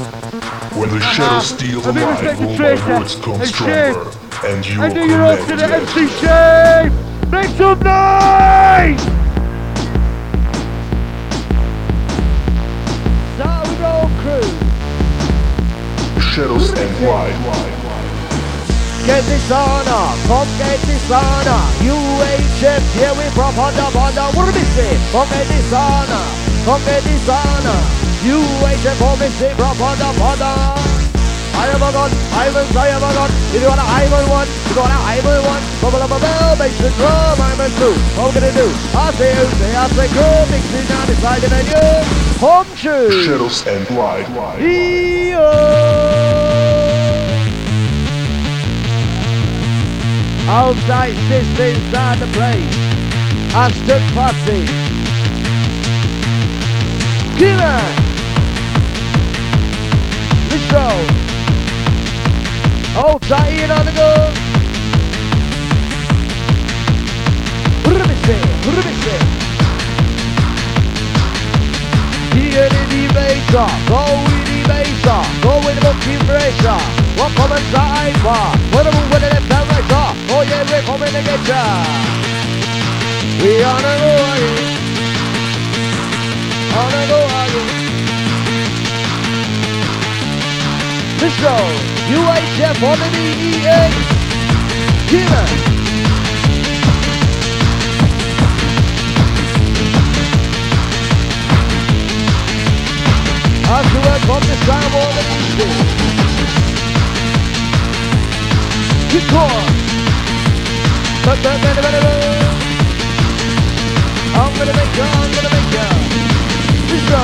When 0.77 0.91
the 0.91 1.01
shadow 1.01 1.41
steals 1.41 1.87
I 1.87 1.91
a 1.91 1.93
mean, 1.93 2.05
light, 2.05 2.21
respect 2.21 2.41
the 2.41 2.47
will 2.47 2.57
traitor. 2.57 2.85
my 2.85 2.99
words 2.99 3.15
come 3.17 3.45
stronger, 3.47 4.28
and 4.45 4.67
you 4.67 4.83
And 4.83 4.97
are 4.97 5.07
your 5.07 5.25
own 5.27 5.39
to 5.49 5.57
the. 5.57 5.65
MC 5.65 6.07
Shave! 6.21 6.93
Make 7.31 7.51
some 7.59 7.79
noise! 7.81 9.03
Sound 13.37 14.15
crew! 14.21 14.49
Shadows 16.23 16.71
and 16.71 17.07
light. 17.07 17.75
Get 19.07 19.25
this 19.25 19.51
on 19.51 19.89
up, 19.89 20.17
come 20.29 20.49
get 20.59 20.79
this 20.81 21.11
on 21.11 21.49
up. 21.49 21.71
UHF, 21.81 22.83
here 22.95 23.15
we 23.17 23.25
from 23.33 23.55
Honda, 23.55 23.89
Honda, 23.91 24.37
what 24.37 24.53
do 24.53 24.59
we 24.59 24.65
say? 24.77 24.99
Come 25.11 25.29
get 25.31 25.47
this 25.49 25.73
on 25.73 26.11
up, 26.11 26.65
come 26.65 26.85
get 26.85 27.03
this 27.03 27.29
on 27.29 27.67
up. 27.67 27.85
UHF, 28.23 29.23
and 29.23 29.33
say 29.35 29.55
from 29.55 29.77
Honda, 29.77 30.13
Honda. 30.21 30.78
I 31.59 31.67
have 31.75 31.83
a 31.83 31.91
gun, 31.91 32.11
Ivan's, 32.39 32.77
I 32.77 32.87
have 32.95 33.03
a 33.03 33.11
gun. 33.19 33.31
If 33.51 33.61
you 33.61 33.67
want 33.67 33.83
an 33.83 33.91
Ivan 33.91 34.31
one, 34.31 34.47
if 34.47 34.71
you 34.71 34.79
want 34.79 34.95
an 34.95 35.03
Ivan 35.03 35.43
one, 35.43 35.63
bubble 35.83 35.99
up 36.07 36.15
a 36.15 36.19
bell, 36.23 36.55
bass 36.55 36.79
and 36.79 36.95
drum, 36.95 37.35
I'm 37.43 37.59
a 37.59 37.67
two. 37.75 37.99
What 38.15 38.31
we 38.31 38.39
gonna 38.39 38.55
do? 38.55 38.71
I 38.95 39.11
say 39.19 39.35
you 39.35 39.47
say, 39.59 39.75
I 39.75 39.91
say 39.91 40.07
go, 40.15 40.47
mix 40.55 40.63
it 40.71 40.87
down 40.87 41.07
beside 41.11 41.43
the 41.43 41.51
menu. 41.51 41.75
Home 42.39 42.71
shoe. 42.79 43.11
Shadows 43.27 43.67
and 43.67 43.91
light. 43.91 44.31
E-O. 44.63 45.39
Outside 50.47 51.17
sits 51.27 51.59
inside 51.59 52.19
the 52.23 52.31
place. 52.39 52.71
Aston 53.53 54.03
Party. 54.15 54.63
Killer. 57.37 57.83
Let's 60.49 60.71
go. 60.71 61.28
With 74.29 74.47
the 74.47 74.59
baser, 74.69 75.23
go 75.43 75.57
with 75.65 75.77
the 75.77 75.83
monkey 75.87 76.17
bracer. 76.27 76.79
What 77.19 77.33
coming 77.35 77.65
side 77.73 78.19
bar? 78.23 78.57
What 78.73 78.87
a 78.87 78.91
move 78.93 79.11
with 79.11 79.23
the 79.23 79.31
left 79.31 79.51
and 79.51 79.69
right 79.71 79.89
bar. 79.89 80.13
Oh 80.31 80.43
yeah, 80.43 80.63
we're 80.71 80.83
coming 80.83 81.13
to 81.13 81.23
get 81.23 81.43
ya. 81.47 81.63
We 83.43 83.63
on 83.63 83.85
a 83.85 83.95
go. 84.03 84.13
On 86.79 86.93
a 86.95 87.03
go 87.09 87.88
Let's. 91.37 91.57
UHF 92.09 92.83
on 92.83 92.99
the. 92.99 93.09
As 103.71 103.87
to 103.93 103.99
work 104.09 104.25
on 104.35 104.41
the 104.41 104.57
more 104.95 105.13
than 105.17 105.27
easy. 105.37 105.69
Keep 109.11 109.27
going. 109.31 109.69
I'm 114.35 114.53
gonna 114.57 114.73
make 114.73 114.95
ya, 114.97 115.05
I'm 115.05 115.31
gonna 115.35 115.53
make 115.57 115.73
ya. 115.77 115.87
Let's 116.89 117.05
go. 117.11 117.23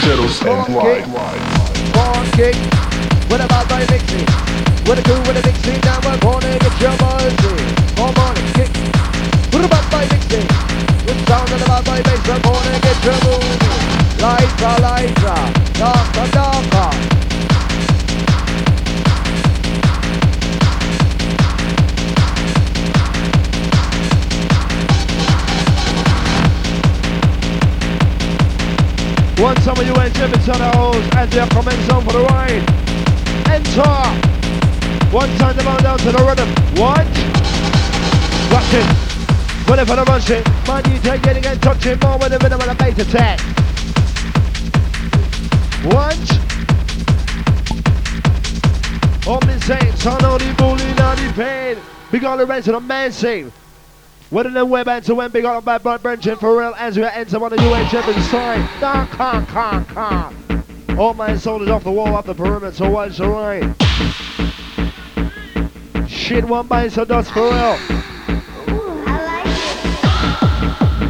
Shadows 0.00 0.36
and. 0.40 1.55
Light. 1.96 2.16
Funky. 2.36 2.52
What 3.28 3.40
about 3.40 3.68
my 3.70 3.80
mixing? 3.90 4.26
What 4.86 4.98
I 4.98 5.02
do 5.02 5.14
when 5.26 5.36
I 5.36 5.42
mix 5.42 5.66
now? 5.84 5.98
I'm 6.04 6.18
gonna 6.20 6.58
get 6.58 6.80
your. 6.80 6.92
Come 7.96 8.14
on 8.16 8.36
and 8.36 8.54
kick. 8.54 8.70
What 9.52 9.64
about 9.64 9.86
my 9.92 10.04
mixing? 10.12 10.46
What 11.06 11.18
sound 11.28 11.62
about 11.62 11.86
my 11.86 12.02
bass? 12.02 12.28
I'm 12.28 12.42
gonna 12.42 12.80
get 12.80 13.04
your 13.04 13.18
moving. 13.24 13.60
Lighter, 14.20 14.82
lighter, 14.82 15.38
darker, 15.78 16.30
darker. 16.32 17.25
One 29.38 29.54
time 29.56 29.76
you 29.86 29.92
enter 29.94 30.24
into 30.24 30.38
the 30.38 30.70
house 30.72 30.96
and 31.14 31.30
they 31.30 31.46
commence 31.48 31.90
on 31.90 32.04
for 32.04 32.12
the 32.12 32.20
ride. 32.20 32.64
Enter. 33.52 34.36
One 35.14 35.28
time 35.36 35.54
the 35.54 35.62
ball 35.62 35.78
down 35.78 35.98
to 35.98 36.10
the 36.10 36.24
rhythm. 36.24 36.48
One. 36.80 37.06
Watch 38.50 38.72
it. 38.72 38.86
Whatever 39.68 39.96
the 39.96 40.04
rush 40.04 40.30
it. 40.30 40.46
My 40.66 40.80
DJ 40.80 41.22
getting 41.22 41.44
and 41.44 41.60
touching 41.60 41.98
more 42.00 42.16
with 42.16 42.30
the 42.30 42.38
rhythm 42.38 42.60
and 42.62 42.70
the 42.70 42.74
bass 42.76 42.98
attack. 42.98 43.40
One. 45.92 46.16
Oh, 49.28 49.38
Miss 49.44 49.64
Saints, 49.66 50.06
I 50.06 50.18
know 50.20 50.38
the 50.38 50.54
bully, 50.54 50.94
not 50.94 51.18
the 51.18 51.32
pain. 51.34 51.76
We 52.10 52.20
got 52.20 52.36
the 52.36 52.46
rest 52.46 52.68
of 52.68 52.74
the 52.74 52.80
man 52.80 53.12
scene. 53.12 53.52
What 54.28 54.44
in 54.44 54.54
the 54.54 54.66
web 54.66 54.88
to 55.04 55.14
when 55.14 55.30
big 55.30 55.44
on 55.44 55.62
bad 55.62 55.84
boy 55.84 55.98
Brenton 55.98 56.36
for 56.36 56.58
real 56.58 56.74
as 56.76 56.96
we 56.96 57.04
enter 57.04 57.36
on 57.42 57.50
the 57.50 57.56
UHF 57.56 58.16
inside. 58.16 58.68
Car, 58.80 59.06
car, 59.06 59.46
car, 59.46 59.84
car. 59.84 60.32
All 60.98 61.14
my 61.14 61.36
soldiers 61.36 61.68
off 61.68 61.84
the 61.84 61.92
wall, 61.92 62.08
off 62.08 62.26
the 62.26 62.34
perimeter, 62.34 62.72
so 62.72 62.90
what's 62.90 63.18
the 63.18 63.28
right? 63.28 63.62
Shit, 66.08 66.44
one 66.44 66.66
bite, 66.66 66.90
so 66.90 67.04
dust 67.04 67.30
for 67.30 67.42
real. 67.42 67.78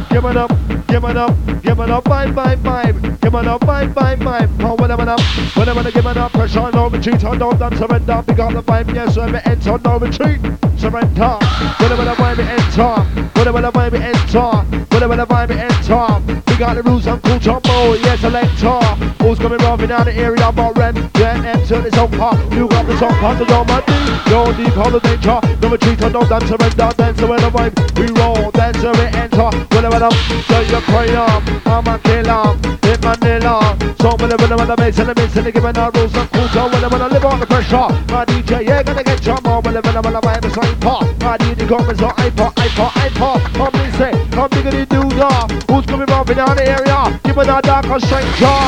Give 0.09 0.25
it 0.25 0.37
up, 0.37 0.51
give 0.87 1.03
it 1.03 1.17
up, 1.17 1.35
give 1.61 1.79
it 1.79 1.89
up, 1.89 2.03
bye, 2.05 2.31
bye, 2.31 2.55
bye. 2.55 2.91
Give 2.91 3.33
it 3.33 3.47
up, 3.47 3.65
bye, 3.65 3.87
bye, 3.87 4.15
bye. 4.15 4.47
Oh, 4.61 4.75
whatever 4.75 5.03
up, 5.03 5.19
whatever 5.55 5.83
give 5.91 6.05
it 6.05 6.17
up. 6.17 6.31
Pressure, 6.31 6.71
no 6.71 6.89
retreat, 6.89 7.23
on 7.23 7.37
no 7.37 7.51
done, 7.51 7.75
surrender. 7.77 8.23
Big 8.25 8.39
up 8.39 8.53
the 8.53 8.63
vibe, 8.63 8.93
yes, 8.95 9.15
so 9.15 9.21
every 9.21 9.39
enter, 9.45 9.77
no 9.83 9.99
retreat. 9.99 10.39
Surrender. 10.77 11.37
Whatever 11.79 12.05
the 12.05 12.15
vibe, 12.15 12.39
enter. 12.39 13.29
Whatever 13.35 13.61
the 13.61 13.71
vibe, 13.71 13.93
enter. 13.99 14.85
Whatever 14.93 15.15
the 15.17 15.25
vibe, 15.25 15.51
enter. 15.51 16.43
We 16.47 16.57
got 16.57 16.75
the 16.75 16.83
rules, 16.83 17.05
I'm 17.07 17.19
cool, 17.21 17.39
jumbo, 17.39 17.93
yes, 17.93 18.21
selector. 18.21 18.79
Who's 19.23 19.39
coming 19.39 19.59
round 19.59 19.81
in 19.81 19.89
the 19.89 20.13
area, 20.15 20.51
but 20.51 20.77
rent, 20.77 20.97
rent, 21.19 21.45
enter, 21.45 21.85
it's 21.85 21.97
on 21.97 22.11
par. 22.11 22.35
You 22.53 22.67
got 22.67 22.85
the 22.85 22.97
song, 22.97 23.13
part 23.19 23.41
of 23.41 23.49
your 23.49 23.65
money. 23.65 23.85
Yo, 24.29 24.51
deep, 24.53 24.73
hold 24.73 24.93
the 24.93 24.99
danger. 24.99 25.39
No 25.61 25.69
retreat, 25.69 26.01
on 26.03 26.11
no 26.13 26.21
done, 26.27 26.47
surrender. 26.47 26.89
Dance, 26.95 27.21
where 27.21 27.39
the 27.39 27.49
vibe, 27.49 27.75
we 27.99 28.07
roll, 28.19 28.51
dance, 28.51 28.77
we 28.77 29.05
enter. 29.47 29.75
Whatever 29.75 29.99
the 29.99 30.09
so 30.47 30.59
you 30.61 30.81
pray 30.81 31.15
up, 31.15 31.43
I'm 31.65 31.87
a 31.87 31.99
killer, 31.99 32.55
in 32.83 32.99
Manila. 33.01 33.77
So 33.99 34.09
I'm 34.11 34.29
the 34.29 34.75
bass 34.77 34.99
and 34.99 35.09
the 35.09 35.15
mix 35.15 35.35
and 35.35 35.45
they 35.45 35.51
giving 35.51 35.77
out 35.77 35.95
rules 35.95 36.15
and 36.15 36.29
cool, 36.31 36.47
so 36.49 36.67
I 36.67 37.07
live 37.07 37.25
on 37.25 37.39
the 37.39 37.45
pressure, 37.45 37.87
my 38.11 38.25
DJ, 38.25 38.67
yeah, 38.67 38.83
gonna 38.83 39.03
get 39.03 39.25
your 39.25 39.39
more 39.41 39.57
I'm 39.57 40.05
on 40.05 40.13
the 40.13 40.21
vibe, 40.21 40.45
it's 40.45 40.57
like 40.57 40.79
pop. 40.79 41.03
My 41.21 41.37
DJ 41.37 41.67
comments 41.67 42.01
on 42.01 42.11
iPod, 42.11 42.53
iPod, 42.55 42.91
iPod. 42.91 43.39
Come 43.55 43.75
and 43.75 43.93
say, 43.95 44.11
come 44.31 44.49
diggity 44.49 44.85
do 44.85 45.15
ya. 45.15 45.47
Who's 45.69 45.85
coming 45.85 46.07
from 46.07 46.29
in 46.29 46.37
the 46.37 46.65
area? 46.65 47.19
Give 47.23 47.37
me 47.37 47.45
that 47.45 47.63
dark 47.63 47.89
or 47.89 47.99
stranger. 47.99 48.59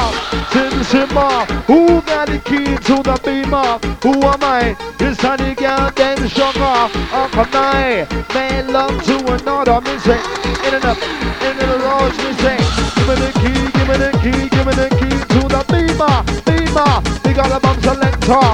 Sim 0.52 0.84
Simmer, 0.84 1.46
who 1.68 2.02
got 2.02 2.28
the 2.28 2.39
key 2.39 2.76
to 2.88 3.04
the 3.04 3.20
beamer? 3.24 3.80
Who 4.04 4.24
am 4.26 4.44
I? 4.44 4.76
A 5.22 5.38
the 5.38 5.54
girl, 5.54 5.92
then 5.96 6.18
sugar. 6.30 6.89
Uncle 7.12 7.46
Night, 7.52 8.08
man, 8.34 8.72
love 8.72 9.04
to 9.04 9.18
another 9.34 9.82
music. 9.82 10.22
In 10.69 10.75
and 10.75 10.86
up, 10.86 11.01
in 11.01 11.58
and 11.58 11.82
around 11.82 12.13
music. 12.21 12.62
Give 12.93 13.10
me 13.10 13.15
the 13.17 13.32
key, 13.41 13.58
give 13.73 13.89
me 13.89 13.97
the 13.97 14.12
key, 14.21 14.38
give 14.53 14.65
me 14.69 14.73
the 14.77 14.86
key 15.01 15.17
to 15.34 15.41
the 15.49 15.65
beamer, 15.65 16.21
beamer. 16.45 16.93
We 17.25 17.34
got 17.34 17.49
a 17.49 17.60
bomb 17.60 17.82
selector. 17.82 18.53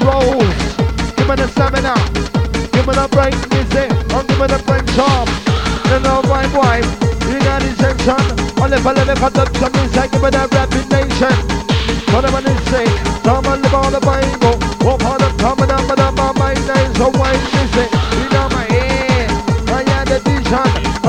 Rose, 0.00 0.56
give 1.12 1.28
me 1.28 1.36
the 1.36 1.52
stamina. 1.52 1.92
Give 2.72 2.88
me 2.88 2.96
the 2.96 3.04
break 3.12 3.36
music, 3.52 3.92
and 3.92 4.24
give 4.24 4.40
me 4.40 4.46
the 4.48 4.56
break 4.64 4.88
charm. 4.96 5.28
And 5.92 6.00
the 6.00 6.16
right 6.32 6.48
wife, 6.56 6.88
you 7.28 7.36
got 7.44 7.60
the 7.60 7.76
section. 7.76 8.16
I 8.56 8.72
live, 8.72 8.86
I 8.86 8.92
live, 8.96 9.10
I 9.12 9.14
cut 9.20 9.36
up 9.36 9.52
some 9.60 9.72
music, 9.76 10.16
give 10.16 10.22
me 10.24 10.30
the 10.32 10.48
rapid 10.48 10.86
nation. 10.96 11.36
Whatever 12.08 12.40
they 12.40 12.56
say, 12.72 12.88
come 13.20 13.44
on, 13.44 13.60
live 13.60 13.74
all 13.74 13.90
the 13.92 14.00
Bible. 14.00 14.56
On 14.88 15.18
them, 15.20 15.36
coming 15.36 15.68
up, 15.68 15.84
but 15.84 16.00
I'm 16.00 16.18
on 16.18 16.38
my 16.40 16.54
name, 16.54 16.94
so 16.96 17.12
why 17.20 17.36
music? 17.36 17.51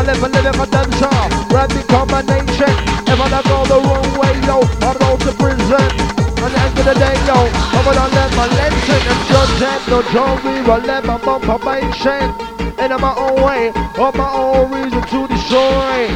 Live, 0.04 0.24
I 0.24 0.28
live, 0.28 0.60
I 0.60 0.66
dance 0.66 1.02
off. 1.02 1.52
Rapid 1.52 1.88
combination. 1.88 2.74
If 3.08 3.20
I 3.20 3.28
don't 3.30 3.46
go 3.48 3.66
the 3.72 3.80
wrong 3.88 4.10
way, 4.20 4.34
yo, 4.48 4.62
I 4.84 4.92
go 5.00 5.18
to 5.18 5.32
prison. 5.40 5.88
At 6.44 6.52
the 6.52 6.60
end 6.60 6.80
of 6.80 6.86
the 6.86 6.96
day, 7.00 7.16
yo, 7.28 7.38
I'm 7.72 7.84
gonna 7.86 8.08
let 8.12 8.30
my 8.36 8.48
lesson 8.48 9.02
and 9.12 9.22
judge 9.30 9.62
and 9.64 9.82
no 9.88 10.02
jury, 10.12 10.56
I 10.68 10.78
let 10.86 11.06
my 11.06 11.18
confirmation. 11.20 12.54
And 12.80 12.92
in 12.92 13.00
my 13.00 13.16
own 13.16 13.42
way, 13.42 13.70
of 13.98 14.16
my 14.16 14.30
own 14.34 14.72
reason 14.72 15.02
to 15.02 15.28
destroy. 15.28 16.08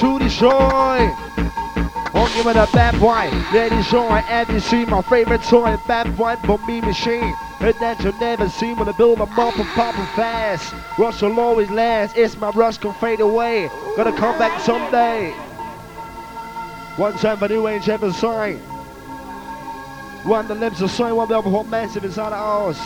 To 0.00 0.18
destroy. 0.18 1.10
Oh, 2.16 2.32
give 2.36 2.46
it 2.46 2.56
a 2.56 2.68
bad 2.72 2.98
boy. 3.00 3.28
Let 3.52 3.72
it 3.72 3.82
show 3.84 4.06
I 4.06 4.46
you 4.48 4.60
see 4.60 4.84
my 4.84 5.02
favorite 5.02 5.42
toy. 5.42 5.76
Bad 5.86 6.16
boy 6.16 6.36
for 6.46 6.58
me 6.66 6.80
machine. 6.80 7.34
And 7.60 7.74
that 7.80 8.02
you'll 8.02 8.18
never 8.20 8.48
see 8.48 8.74
when 8.74 8.88
I 8.88 8.92
build 8.92 9.18
them 9.18 9.22
up 9.38 9.58
and 9.58 9.68
pop 9.68 9.94
them 9.94 10.06
fast. 10.14 10.74
Rush 10.98 11.22
will 11.22 11.40
always 11.40 11.70
last. 11.70 12.16
It's 12.16 12.36
my 12.36 12.50
rush 12.50 12.78
can 12.78 12.92
fade 12.94 13.20
away. 13.20 13.70
Gonna 13.96 14.16
come 14.16 14.38
back 14.38 14.60
someday. 14.60 15.30
One 16.96 17.14
time 17.14 17.38
for 17.38 17.48
new 17.48 17.66
age 17.66 17.88
ever 17.88 18.12
sign. 18.12 18.58
One 20.24 20.46
the 20.46 20.54
lips 20.54 20.80
of 20.80 20.90
soil, 20.90 21.16
one 21.16 21.28
before 21.28 21.64
massive 21.64 22.04
inside 22.04 22.30
the 22.30 22.36
house. 22.36 22.80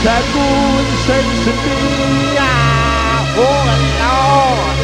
To 0.00 1.52
me. 1.52 2.36
Ah, 2.38 3.36
oh, 3.36 3.68
Lord. 4.00 4.78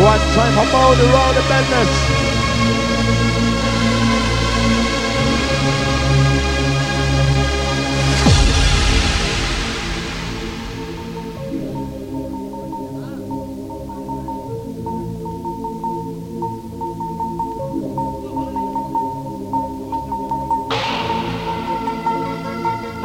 One 0.00 0.24
time 0.34 0.54
for 0.54 0.66
Mo, 0.72 0.94
the 0.94 1.04
road 1.12 1.36
of 1.36 1.44
madness. 1.50 2.29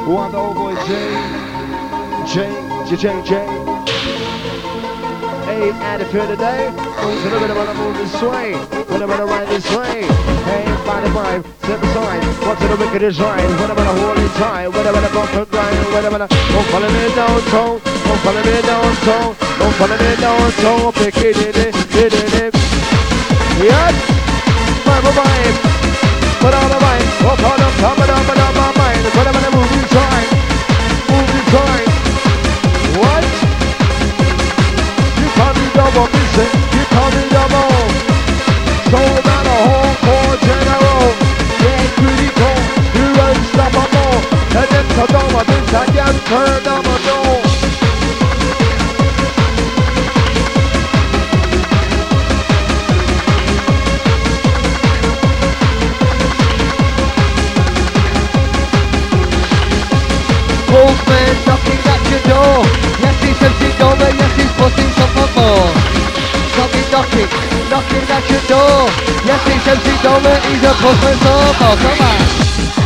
One 0.06 0.32
the 0.32 0.38
old 0.38 0.54
boy 0.54 0.76
J, 0.86 0.94
J, 2.30 2.46
J, 2.86 2.94
J, 2.94 3.10
J. 3.26 3.42
Hey, 5.50 5.74
added 5.82 6.06
for 6.14 6.22
today. 6.30 6.70
Moves 7.02 7.26
a 7.26 7.30
little 7.34 7.40
bit 7.42 7.50
of 7.50 7.58
a 7.58 7.74
move 7.74 7.98
this 7.98 8.14
way. 8.22 8.54
When 8.86 9.02
I'm 9.02 9.10
gonna 9.10 9.26
ride 9.26 9.48
this 9.50 9.66
way. 9.74 10.06
Hey, 10.46 10.62
find 10.86 11.06
the 11.06 11.10
vibe, 11.10 11.42
step 11.58 11.82
aside. 11.82 12.22
What's 12.46 12.62
in 12.62 12.70
the 12.70 12.78
wicked 12.78 13.00
design? 13.00 13.50
When 13.58 13.72
I'm 13.72 13.76
gonna 13.76 13.98
hold 13.98 14.20
it 14.20 14.30
tight. 14.38 14.68
When 14.68 14.86
I'm 14.86 14.94
gonna 14.94 15.10
bump 15.10 15.34
and 15.34 15.50
grind. 15.50 15.74
When 15.90 16.06
I'm 16.06 16.14
don't 16.22 16.68
follow 16.70 16.88
me 16.88 17.16
down, 17.18 17.42
toe. 17.50 17.82
Don't 17.82 18.22
follow 18.22 18.44
me 18.46 18.62
down, 18.62 18.96
toe. 19.10 19.36
Don't 19.58 19.74
follow 19.74 19.98
me 19.98 20.16
down, 20.22 20.52
toe. 20.62 20.92
Pick 21.02 21.18
it 21.18 21.34
in 21.34 21.56
it, 21.66 21.74
it 21.98 22.14
in 22.14 22.32
it. 22.46 22.54
Yes, 23.58 23.94
vibe, 24.86 25.10
vibe. 25.18 25.58
Put 26.46 26.54
on 26.54 26.70
the 26.70 26.78
vibe. 26.78 27.26
Up 27.26 27.42
on 27.42 27.58
the 27.58 27.70
top 27.82 27.98
of 27.98 28.06
the 28.06 28.14
top 28.14 28.70
of 28.70 28.75
turn 46.26 46.68
on 46.68 46.84
my 46.84 46.98
door. 47.06 47.25
Knocking, 67.76 68.08
knocking 68.08 68.10
at 68.10 68.24
your 68.30 68.42
door. 68.48 68.88
Yes, 69.28 69.42
he's 69.48 69.68
empty 69.68 70.08
over. 70.08 70.36
He's 70.48 70.64
a 70.64 70.74
postman 70.80 71.18
so 71.20 71.32
more. 71.60 71.76
Come 71.84 72.80
on. 72.80 72.85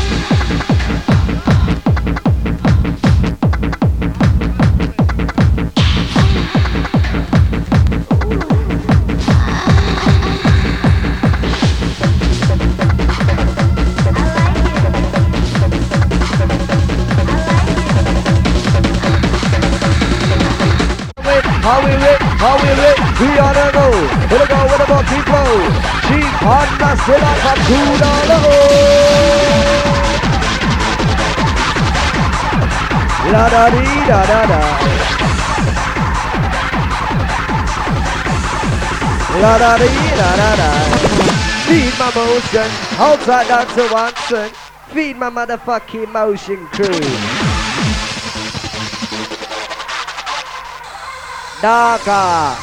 We 22.40 22.46
how 22.46 22.56
we 22.56 22.70
lit, 22.70 22.98
we 23.20 23.28
on 23.38 23.54
the 23.54 23.68
go. 23.74 23.86
With 24.32 24.42
a 24.42 24.48
go, 24.48 24.64
with 24.64 24.80
a 24.80 24.88
bucky 24.88 25.20
flow. 25.28 25.60
Cheap 26.08 26.44
on 26.44 26.68
the 26.80 26.96
still 27.04 27.24
up 27.24 27.38
from 27.44 27.60
two 27.68 27.90
dollar. 28.00 28.44
La 33.32 33.50
da 33.50 33.70
dee 33.70 34.08
da 34.08 34.22
da 34.26 34.42
da. 34.52 34.62
La 39.42 39.58
da 39.58 39.78
dee 39.78 40.10
da 40.16 40.30
da 40.40 40.56
da. 40.56 40.70
Feed 41.68 41.94
my 42.00 42.10
motion, 42.16 42.70
outside 42.98 43.68
to 43.76 43.94
Watson. 43.94 44.50
Feed 44.94 45.18
my 45.18 45.30
motherfucking 45.30 46.12
motion 46.12 46.66
crew. 46.68 47.49
Darker. 51.62 52.56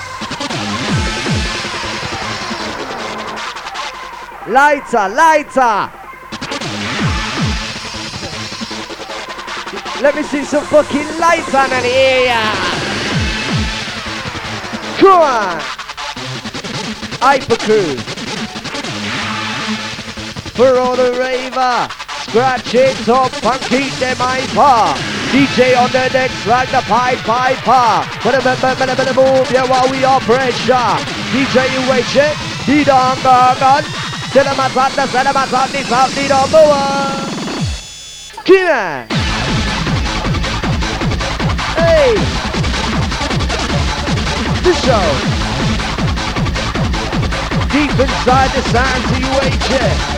Lighter, 4.48 5.09
lighter. 5.11 5.90
Let 10.00 10.14
me 10.14 10.22
see 10.22 10.44
some 10.44 10.64
fucking 10.64 11.18
lights 11.18 11.54
on 11.54 11.72
in 11.72 11.85
here. 11.85 12.52
Come 14.96 15.20
on. 15.20 15.61
Hyper 17.20 17.56
crew. 17.56 17.96
For 20.54 20.78
all 20.78 20.96
the 20.96 21.12
raver. 21.18 21.88
Scratch 22.22 22.74
it 22.74 23.09
up 23.11 23.44
and 23.44 23.61
keep 23.62 23.92
them 23.94 24.16
hyper. 24.18 25.25
DJ 25.37 25.77
on 25.77 25.92
the 25.92 26.09
decks 26.11 26.46
like 26.46 26.70
the 26.70 26.81
Pied 26.88 27.18
Piper. 27.18 28.09
But 28.25 28.42
better, 28.42 28.96
better 28.96 29.12
move 29.12 29.53
yeah, 29.53 29.68
while 29.68 29.87
we 29.90 30.03
are 30.03 30.18
pressure. 30.20 30.96
DJ 31.29 31.68
you 31.77 31.83
wait 31.90 32.09
don't 32.85 33.20
go 33.22 33.53
gun. 33.61 33.85
Tell 34.33 34.49
him 34.49 34.59
I 34.59 34.68
thought 34.72 34.92
the 34.96 35.05
this 35.72 35.92
out 35.92 36.09
the 36.16 36.29
number 36.33 36.64
one. 36.64 37.20
Kill 38.46 38.64
it. 38.64 39.12
Hey. 41.77 42.16
The 44.64 44.72
show. 44.81 45.07
Deep 47.77 47.92
inside 47.92 48.51
the 48.57 48.62
sound 48.72 49.05
to 49.12 49.20
you 49.20 50.15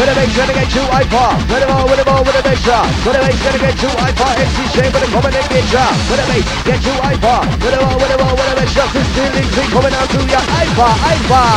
wait 0.00 0.08
check. 0.08 0.08
With 0.08 0.08
a 0.08 0.14
bass 0.16 0.32
gonna 0.36 0.52
get 0.52 0.74
you 0.74 0.84
hyper. 0.88 1.28
With 1.52 1.62
a 1.62 1.66
more, 1.68 1.84
with 1.84 2.00
a 2.00 2.04
more, 2.08 2.22
with 2.24 2.36
a 2.36 2.42
bass 2.42 2.64
shot. 2.64 2.86
With 3.04 3.16
a 3.16 3.20
bass 3.20 3.36
gonna 3.42 3.58
get 3.58 3.82
you 3.82 3.90
hyper. 4.00 4.30
MC 4.40 4.58
Shane 4.72 4.92
with 4.92 5.04
a 5.04 5.08
coming 5.12 5.34
in 5.36 5.44
picture. 5.52 5.88
With 6.08 6.20
a 6.20 6.26
bass 6.26 6.46
get 6.64 6.80
you 6.84 6.94
hyper. 7.04 7.38
With 7.60 7.74
a 7.74 7.80
more, 7.84 7.96
with 8.00 8.14
a 8.14 8.16
more, 8.16 8.32
with 8.32 8.52
a 8.52 8.56
bass 8.56 8.72
shot. 8.72 8.88
This 8.92 9.08
feelings 9.12 9.50
be 9.52 9.62
coming 9.68 9.92
out 9.92 10.08
to 10.08 10.20
your 10.24 10.44
hyper, 10.56 10.92
hyper. 11.04 11.48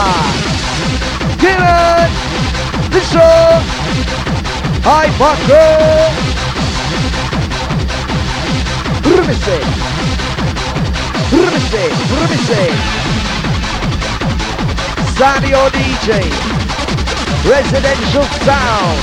Give 1.40 1.60
it. 1.60 2.34
Song. 3.04 3.62
Hyper 4.82 5.36
girl. 5.46 6.10
Rumise. 9.04 9.58
Rumise. 11.32 11.86
Rumise. 12.10 12.64
Sadio 15.14 15.70
DJ. 15.70 16.63
Residential 17.46 18.24
sound. 18.46 19.00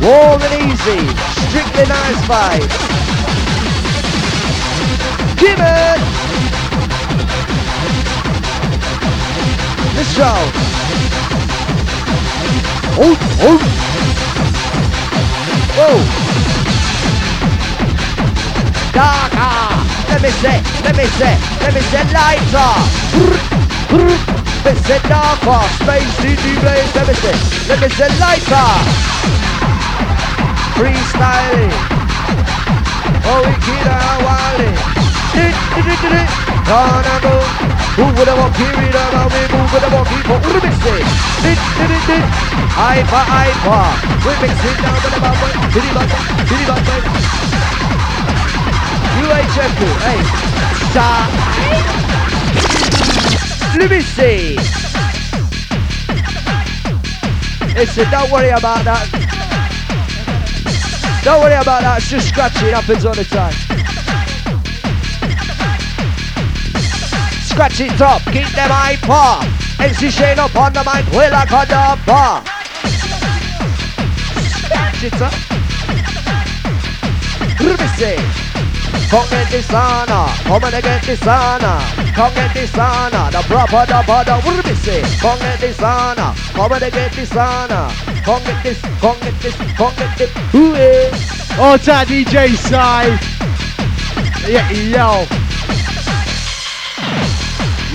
Warm 0.00 0.40
and 0.42 0.54
easy. 0.62 1.02
Strictly 1.48 1.86
nice 1.86 2.20
vibes. 2.28 2.76
Give 5.36 5.58
it. 5.58 6.00
Let's 9.96 10.16
go. 10.16 10.32
Oh, 12.96 13.16
oh. 13.40 13.58
Whoa. 15.74 15.98
Darker. 18.92 19.84
Let 20.10 20.20
me 20.22 20.30
say, 20.30 20.62
let 20.84 20.96
me 20.96 21.06
say, 21.06 21.38
let 21.60 21.74
me 21.74 21.80
say 21.80 22.04
lighter. 24.30 24.43
Say 24.64 25.00
darker, 25.08 25.60
space 25.76 26.08
CD 26.24 26.56
blaze, 26.60 26.88
say, 26.88 27.36
let 27.68 27.78
me 27.80 27.88
say 27.92 28.08
lighter. 28.16 28.70
Freestyling. 30.72 31.74
Oh, 33.28 33.44
we 33.44 33.52
keep 33.60 33.84
on 33.84 34.24
wilding. 34.24 34.76
Gonna 36.64 37.16
go. 37.20 37.34
Who 38.00 38.04
would 38.08 38.26
have 38.26 38.38
walked 38.40 38.56
here 38.56 38.72
in 38.72 38.88
a 38.88 39.28
we 39.28 39.40
move 39.52 39.68
with 39.68 39.84
a 39.84 39.90
walkie 39.92 40.24
for 40.24 40.40
Urbisi? 40.48 41.04
Hyper, 42.72 43.24
hyper. 43.28 43.84
We 44.24 44.32
mix 44.40 44.56
it 44.64 44.80
down 44.80 44.96
with 45.04 45.12
the 45.12 45.20
bubble. 45.20 45.52
Diddy 45.76 45.92
bubble, 45.92 46.24
diddy 46.48 46.64
bubble. 46.64 47.04
UHF, 49.20 49.76
hey. 50.00 50.24
Stop. 50.90 51.28
Let 53.76 53.90
me 53.90 54.00
see. 54.00 54.56
Listen, 57.74 58.10
don't 58.10 58.30
worry 58.30 58.50
about 58.50 58.84
that. 58.84 59.08
Don't 61.24 61.40
worry 61.40 61.54
about 61.54 61.82
that. 61.82 61.98
It's 61.98 62.08
just 62.08 62.28
scratching. 62.28 62.68
It 62.68 62.74
happens 62.74 63.04
all 63.04 63.14
the 63.14 63.24
time. 63.24 63.52
Scratch 67.44 67.80
it 67.80 68.00
up. 68.00 68.22
Keep 68.32 68.48
them 68.54 68.70
high 68.70 68.96
paw. 69.02 69.42
MC 69.80 70.10
Shane 70.10 70.38
up 70.38 70.54
on 70.56 70.72
the 70.72 70.84
mic. 70.84 71.04
We're 71.12 71.30
like 71.30 71.52
on 71.52 71.66
the 71.66 71.98
bar. 72.06 72.42
Scratch 74.62 75.04
it 75.04 75.20
up. 75.20 75.54
See. 77.94 78.16
Come 79.08 79.28
get 79.30 79.48
this 79.50 79.72
honor, 79.72 80.26
come 80.42 80.64
and 80.64 80.82
get 80.82 81.02
this 81.04 81.24
honor, 81.24 81.78
come 82.14 82.32
get 82.34 82.54
this 82.54 82.78
honor, 82.78 83.30
the 83.30 83.42
proper, 83.50 83.84
the 83.86 84.02
brother, 84.06 84.38
what 84.46 84.64
do 84.64 84.74
say? 84.76 85.02
Come 85.18 85.38
get 85.40 85.58
this 85.58 85.82
honor, 85.82 86.32
come 86.54 86.72
and 86.72 86.92
get 86.92 87.12
this 87.12 87.34
honor, 87.36 87.90
come 88.22 88.42
get 88.44 88.62
this, 88.62 88.80
come 89.02 89.18
get 89.18 89.34
this, 89.42 89.56
come 89.74 89.94
get 89.96 90.18
this, 90.18 90.30
who 90.54 90.74
is? 90.74 91.10
Oh, 91.58 91.76
that 91.76 92.06
DJ 92.06 92.54
side. 92.54 93.18
Yeah, 94.46 94.70
yo. 94.70 95.26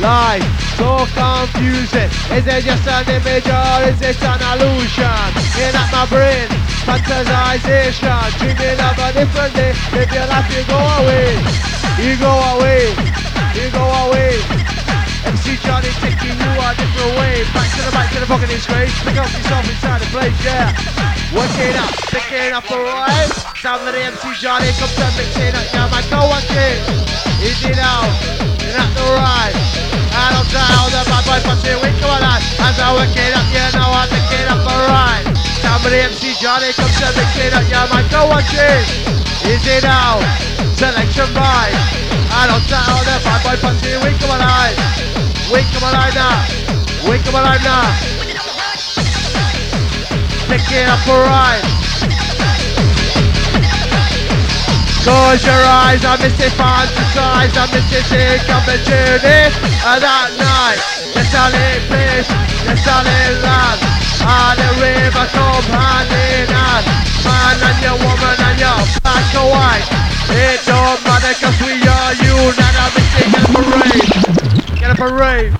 Live, 0.03 0.43
so 0.75 1.07
confusing. 1.15 2.11
Is 2.35 2.43
it 2.43 2.63
just 2.67 2.87
an 2.87 3.07
image 3.07 3.47
or 3.47 3.79
is 3.87 3.99
it 4.03 4.19
an 4.19 4.39
illusion? 4.51 5.29
In 5.63 5.75
at 5.75 5.89
my 5.95 6.03
brain, 6.11 6.47
fantasization, 6.83 8.19
dreaming 8.39 8.79
of 8.83 8.99
a 8.99 9.07
different 9.15 9.53
day. 9.55 9.71
If 9.95 10.11
you 10.11 10.23
laugh, 10.27 10.47
you 10.51 10.63
go 10.67 10.79
away, 11.03 11.35
you 12.03 12.15
go 12.19 12.31
away, 12.55 13.38
you 13.55 13.69
go 13.71 13.85
away. 14.05 14.37
MC 15.25 15.57
Johnny 15.61 15.89
taking 16.01 16.37
you 16.37 16.51
a 16.57 16.69
different 16.77 17.13
way. 17.17 17.45
Back 17.53 17.69
to 17.77 17.81
the 17.85 17.91
back 17.91 18.09
to 18.13 18.19
the 18.19 18.29
pocket 18.29 18.49
is 18.49 18.65
great. 18.65 18.89
Pick 19.05 19.17
up 19.17 19.29
yourself 19.29 19.65
inside 19.65 20.01
the 20.01 20.09
place, 20.13 20.37
yeah. 20.45 20.73
Working 21.33 21.75
up, 21.77 21.93
picking 22.09 22.53
up 22.53 22.65
alright. 22.69 23.29
Sound 23.57 23.85
of 23.85 23.93
the 23.93 24.01
MC 24.01 24.33
Johnny 24.41 24.69
comes 24.77 24.93
to 24.97 25.05
mixing 25.17 25.53
up, 25.53 25.65
yeah, 25.73 25.89
man, 25.89 26.03
go 26.09 26.25
watch 26.25 26.49
it. 26.49 26.77
Is 27.41 27.61
it 27.65 27.77
out? 27.77 28.09
That's 28.65 28.97
alright. 28.97 29.53
I 30.09 30.25
don't 30.33 30.49
tell 30.49 30.89
the 30.89 31.01
bad 31.05 31.23
boy 31.25 31.39
punching, 31.45 31.79
we 31.85 31.89
come 32.01 32.11
on 32.11 32.25
As 32.25 32.77
I 32.81 32.91
work 32.97 33.13
it 33.13 33.33
up, 33.37 33.45
yeah, 33.53 33.69
now 33.77 33.93
I'm 33.93 34.09
picking 34.09 34.47
up 34.49 34.65
alright. 34.65 35.25
Somebody 35.61 36.01
MC 36.01 36.33
Johnny 36.41 36.73
comes 36.73 36.97
to 36.97 37.13
mix 37.13 37.37
it 37.37 37.53
up, 37.53 37.65
yeah 37.69 37.85
man, 37.93 38.05
go 38.09 38.27
watch 38.27 38.51
it. 38.53 39.19
It 39.45 39.83
now? 39.83 40.19
Selection 40.75 41.33
right. 41.33 42.08
I 42.39 42.47
don't 42.47 42.63
tell 42.71 43.03
the 43.03 43.19
bad 43.19 43.43
boy 43.43 43.59
pussy, 43.59 43.99
we 43.99 44.15
come 44.15 44.31
alive. 44.31 44.71
We 45.51 45.59
come 45.75 45.91
alive 45.91 46.15
now. 46.15 46.39
We 47.03 47.19
come 47.19 47.35
alive 47.35 47.59
now. 47.67 47.83
Pick 50.47 50.63
it 50.71 50.87
up 50.87 51.03
alright. 51.03 51.59
Close 55.03 55.43
your 55.43 55.63
eyes, 55.83 55.99
I 56.07 56.15
miss 56.23 56.39
it 56.39 56.55
fantasize, 56.55 57.51
I 57.59 57.67
miss 57.75 57.91
it 57.91 58.07
sick 58.07 58.39
journey 58.87 59.51
of 59.83 59.99
that 59.99 60.31
night. 60.39 60.79
The 61.11 61.27
solid 61.27 61.83
place, 61.91 62.29
the 62.63 62.75
solid 62.79 63.35
land. 63.43 63.79
Ah, 64.23 64.55
the 64.55 64.69
river 64.79 65.27
come 65.35 65.67
hand 65.75 66.07
in 66.07 66.47
hand. 66.47 66.87
Man 67.19 67.59
and 67.67 67.83
your 67.83 67.97
woman 67.99 68.35
and 68.47 68.59
your 68.63 68.79
black 69.03 69.27
and 69.35 69.49
white. 69.51 70.08
It 70.31 70.61
don't 70.65 71.01
matter 71.03 71.33
cause 71.39 71.59
we 71.61 71.81
are 71.81 72.13
unanimous. 72.19 73.09
Get 73.29 73.41
a 73.41 73.53
parade. 73.53 74.79
Get 74.79 74.91
a 74.91 74.95
parade. 74.95 75.59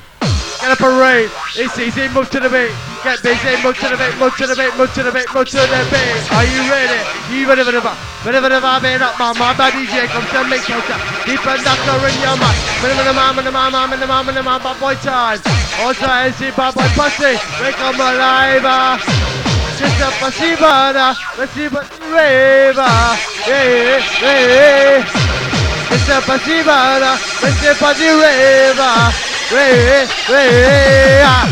Get 0.59 0.75
a 0.81 0.89
rave. 0.99 1.31
It's 1.55 1.79
easy, 1.79 2.09
move 2.09 2.29
to 2.29 2.39
the 2.39 2.51
beat. 2.51 2.75
Get 3.01 3.23
busy, 3.23 3.55
move 3.63 3.79
to 3.79 3.87
the 3.87 3.95
beat, 3.95 4.11
move 4.19 4.35
to 4.35 4.45
the 4.45 4.55
beat, 4.59 4.75
move 4.75 4.91
to 4.93 5.01
the 5.01 5.11
beat, 5.11 5.25
move 5.33 5.47
to 5.47 5.55
the 5.55 5.81
beat. 5.87 6.31
Are 6.35 6.43
you 6.43 6.61
ready? 6.67 6.99
You 7.31 7.47
ready 7.47 7.63
vibe? 7.63 7.95
Ready 8.27 8.37
for 8.43 8.49
the 8.51 8.59
vibe? 8.59 8.83
Ain't 8.83 9.01
up, 9.01 9.17
my 9.17 9.31
my 9.39 9.55
bad 9.55 9.71
DJ 9.71 10.05
comes 10.11 10.27
to 10.35 10.43
make 10.51 10.67
no 10.67 10.83
time. 10.83 10.99
Keep 11.23 11.47
a 11.47 11.57
knocker 11.63 12.05
in 12.11 12.19
your 12.19 12.35
mind. 12.35 12.59
Ready 12.83 12.95
for 12.99 13.07
the 13.07 13.13
mom 13.13 13.39
and 13.39 13.47
the 13.47 13.51
mom, 13.51 13.71
mom 13.71 13.93
and 13.93 14.01
the 14.01 14.07
mom 14.07 14.27
and 14.27 14.37
the 14.37 14.43
mom, 14.43 14.61
bad 14.61 14.79
boy 14.79 14.95
time. 14.99 15.39
All 15.79 15.93
time, 15.93 16.33
see 16.33 16.51
bad 16.51 16.75
boy 16.75 16.91
pussy. 16.91 17.39
Wake 17.63 17.79
up 17.79 17.95
alive. 17.95 19.38
A 19.81 20.11
pasibana, 20.19 21.15
pasiba 21.37 21.81
reva, 22.11 22.89
yeah, 23.47 24.01
yeah. 24.21 25.05
A 25.89 26.21
pasibana, 26.21 27.11
pasiba 27.39 27.89
reva, 28.21 28.89
yeah. 29.51 31.45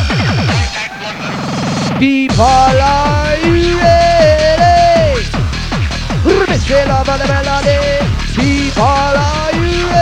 People 2.00 2.46
are 2.46 3.38
ready? 3.42 3.98
Love 6.88 7.10
of 7.10 7.18
the 7.18 7.26
melody. 7.28 7.78
People 8.36 8.84
are 8.84 9.52
ready? 9.54 9.98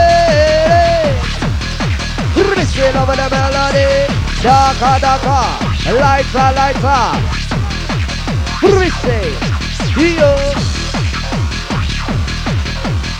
Of 2.96 3.08
the 3.08 3.26
melody. 3.30 3.86
Daka 4.42 4.92
daka, 5.00 5.40
lighter 5.94 6.50
lighter. 6.56 7.35
Mr. 8.56 10.16
Yo. 10.16 10.32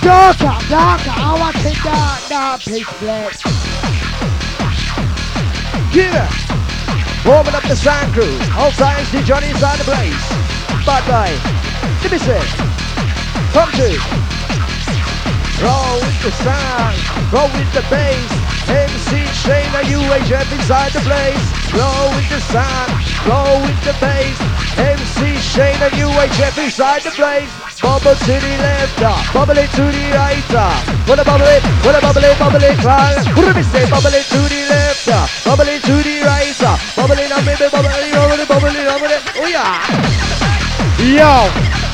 Darker, 0.02 0.56
darker, 0.68 1.12
I 1.12 1.36
want 1.38 1.56
to 1.56 1.72
dark, 1.82 2.28
dark, 2.28 2.60
pitch 2.62 2.86
black. 3.00 3.32
Give 5.92 6.14
it. 6.14 6.46
Warming 7.26 7.54
up 7.54 7.64
the 7.64 7.76
sound 7.76 8.14
crew. 8.14 8.38
All 8.56 8.70
science 8.72 9.10
to 9.10 9.22
Johnny 9.24 9.50
inside 9.50 9.78
the 9.78 9.84
place. 9.84 10.16
Bad 10.86 11.04
guy. 11.06 11.30
Let 12.02 12.12
me 12.12 12.18
say. 12.18 12.40
Come 13.52 13.70
to. 13.72 13.88
Roll 15.62 16.00
with 16.00 16.22
the 16.22 16.32
sound. 16.44 16.96
Roll 17.32 17.48
with 17.52 17.72
the 17.74 17.84
bass. 17.90 18.55
MC 18.68 19.24
Shane, 19.42 19.72
a 19.74 19.82
UHF 19.86 20.48
inside 20.52 20.92
the 20.92 21.00
place. 21.00 21.42
Roll 21.72 22.10
with 22.14 22.28
the 22.28 22.40
sound. 22.50 22.90
Roll 23.26 23.60
with 23.62 23.78
the 23.84 23.94
bass. 24.00 24.38
MC 24.78 25.36
Shane, 25.38 25.80
a 25.82 25.90
UHF 25.94 26.58
inside 26.62 27.02
the 27.02 27.10
place. 27.10 27.50
Bubble 27.80 28.14
to 28.14 28.34
the 28.40 28.54
left, 28.58 29.02
uh, 29.02 29.14
bubble 29.32 29.58
it 29.58 29.70
to 29.76 29.84
the 29.84 30.04
right. 30.16 30.50
uh. 30.50 30.72
What 31.06 31.20
a 31.20 31.24
bubble 31.24 31.44
it, 31.44 31.62
what 31.84 31.94
a 31.94 32.00
bubble 32.00 32.24
it, 32.24 32.38
bubble 32.38 32.64
it, 32.64 32.78
climb. 32.80 33.20
What 33.36 33.46
do 33.46 33.52
we 33.54 33.62
say? 33.62 33.88
Bubble 33.90 34.14
it 34.16 34.24
to 34.32 34.40
the 34.48 34.60
left, 34.68 35.06
uh, 35.08 35.26
bubble 35.44 35.68
it 35.68 35.82
to 35.84 35.92
the 36.02 36.22
right. 36.24 36.56
uh. 36.64 36.76
Bubble 36.96 37.18
it 37.20 37.30
up, 37.30 37.44
baby, 37.44 37.68
bubble 37.70 37.90
it 37.92 38.14
over 38.16 38.40
it, 38.40 38.48
bubble 38.48 38.74
it 38.74 38.88
over 38.88 39.06
it. 39.06 39.22
Oh 39.36 39.46
yeah. 39.46 40.26
Yo! 41.04 41.85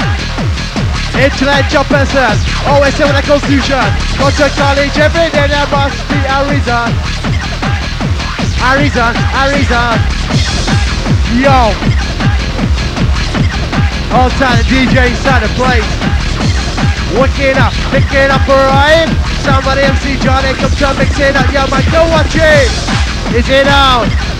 Internet 1.22 1.70
job 1.70 1.86
person, 1.86 2.34
always 2.66 2.98
say 2.98 3.06
when 3.06 3.14
I 3.14 3.22
confusion. 3.22 3.78
Go 4.18 4.26
to 4.26 4.46
college 4.58 4.90
every 4.98 5.30
day, 5.30 5.46
there 5.46 5.68
must 5.70 5.94
be 6.10 6.18
a 6.18 6.38
reason. 6.50 6.90
A 8.58 8.70
reason, 8.74 9.12
a 9.14 9.42
reason. 9.54 9.94
Yo! 11.38 11.70
All 14.10 14.34
time 14.34 14.66
DJ 14.66 15.14
inside 15.14 15.46
the 15.46 15.52
place. 15.54 15.86
Wicked 17.14 17.54
up, 17.54 17.70
picking 17.94 18.26
up 18.26 18.42
a 18.50 18.58
rhyme. 18.58 19.10
Somebody 19.46 19.82
MC 19.86 20.18
Johnny 20.18 20.58
come 20.58 20.74
to 20.74 20.90
mix 20.98 21.14
it 21.22 21.38
up. 21.38 21.46
Yo, 21.54 21.70
man, 21.70 21.86
go 21.94 22.02
watch 22.10 22.34
it. 22.34 22.66
Is 23.30 23.48
it 23.48 23.68
out? 23.70 24.31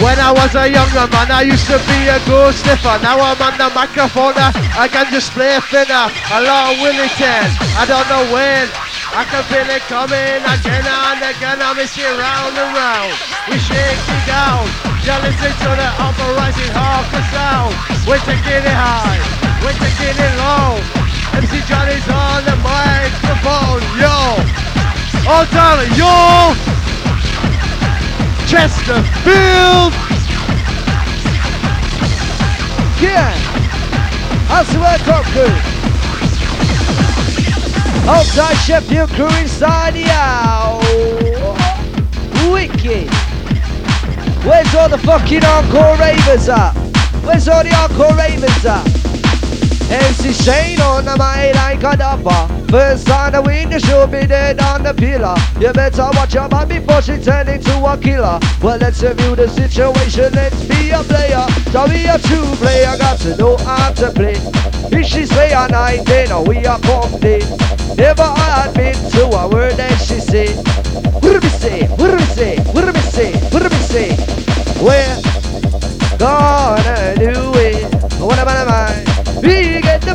When 0.00 0.16
I 0.16 0.32
was 0.32 0.56
a 0.56 0.64
younger 0.64 1.06
man, 1.12 1.28
I 1.28 1.44
used 1.44 1.68
to 1.68 1.76
be 1.84 1.98
a 2.08 2.16
good 2.24 2.56
sniffer. 2.56 2.96
Now 3.04 3.20
I'm 3.20 3.36
on 3.36 3.54
the 3.60 3.68
microphone, 3.76 4.32
uh, 4.32 4.48
I 4.80 4.88
can 4.88 5.12
just 5.12 5.30
play 5.36 5.60
thinner. 5.68 6.08
Along 6.32 6.80
Willie 6.80 7.12
10, 7.20 7.28
I 7.76 7.84
don't 7.84 8.08
know 8.08 8.24
when. 8.32 8.64
I 9.12 9.28
can 9.28 9.44
feel 9.52 9.68
it 9.68 9.84
coming 9.92 10.40
again 10.40 10.86
and 10.88 11.20
again. 11.20 11.58
I'm 11.60 11.76
missing 11.76 12.08
round 12.16 12.56
and 12.56 12.72
round. 12.72 13.12
We 13.52 13.60
shake 13.60 14.00
it 14.00 14.24
down. 14.24 14.64
You 15.04 15.16
listen 15.20 15.52
to 15.52 15.70
the 15.76 15.90
half 16.72 17.04
the 17.12 17.22
sound. 17.32 17.72
We're 18.06 18.22
taking 18.24 18.64
it 18.64 18.72
high, 18.72 19.20
we're 19.60 19.76
taking 19.76 20.16
it 20.16 20.32
low. 20.40 20.80
MC 21.36 21.60
Johnny's 21.68 22.08
on 22.08 22.44
the 22.48 22.56
microphone, 22.64 23.82
yo. 24.00 24.16
All 25.28 25.46
time, 25.46 25.84
yo. 25.94 26.79
Chesterfield. 28.50 29.92
Yeah. 33.00 33.32
Top 35.04 35.24
crew. 35.26 35.54
Outside 38.10 38.54
Sheffield 38.54 39.10
crew 39.10 39.28
inside 39.38 39.94
the 39.94 40.02
house. 40.02 40.84
Wicked. 42.50 43.08
Where's 44.44 44.74
all 44.74 44.88
the 44.88 44.98
fucking 44.98 45.42
hardcore 45.42 45.96
ravers 46.00 46.48
at? 46.48 46.72
Where's 47.24 47.46
all 47.46 47.62
the 47.62 47.70
hardcore 47.70 48.16
ravers 48.18 48.66
at? 48.66 49.19
MC 49.90 50.32
Shane 50.32 50.80
on 50.80 51.04
the 51.04 51.16
mic 51.18 51.54
like 51.56 51.82
a 51.82 51.96
dapper. 51.96 52.70
First 52.70 53.06
time 53.08 53.32
the 53.32 53.42
win, 53.42 53.72
you 53.72 53.80
should 53.80 54.10
be 54.12 54.24
dead 54.26 54.60
on 54.60 54.84
the 54.84 54.94
pillar. 54.94 55.34
You 55.58 55.72
better 55.72 56.08
watch 56.14 56.34
your 56.34 56.48
man 56.48 56.68
before 56.68 57.02
she 57.02 57.18
turn 57.18 57.48
into 57.48 57.74
a 57.84 57.98
killer. 57.98 58.38
Well, 58.62 58.78
let's 58.78 59.02
review 59.02 59.34
the 59.34 59.48
situation. 59.48 60.32
Let's 60.32 60.62
be 60.64 60.90
a 60.90 61.02
player. 61.02 61.44
So 61.72 61.88
be 61.88 62.06
a 62.06 62.18
true 62.18 62.54
player, 62.62 62.96
got 62.98 63.18
to 63.20 63.36
know 63.36 63.56
how 63.56 63.90
to 63.92 64.12
play. 64.12 64.36
If 64.92 65.06
she 65.06 65.26
say 65.26 65.52
a 65.52 65.66
night, 65.66 66.04
then 66.06 66.44
we 66.44 66.64
are 66.66 66.78
pumped 66.78 67.24
Never 67.96 68.32
admit 68.62 68.96
to 69.12 69.26
a 69.26 69.48
word 69.48 69.74
that 69.74 69.98
she 69.98 70.20
say. 70.20 70.54
What 71.20 71.32
do 71.34 71.40
we 71.40 71.48
say? 71.48 71.86
What 71.88 72.16
do 72.16 72.19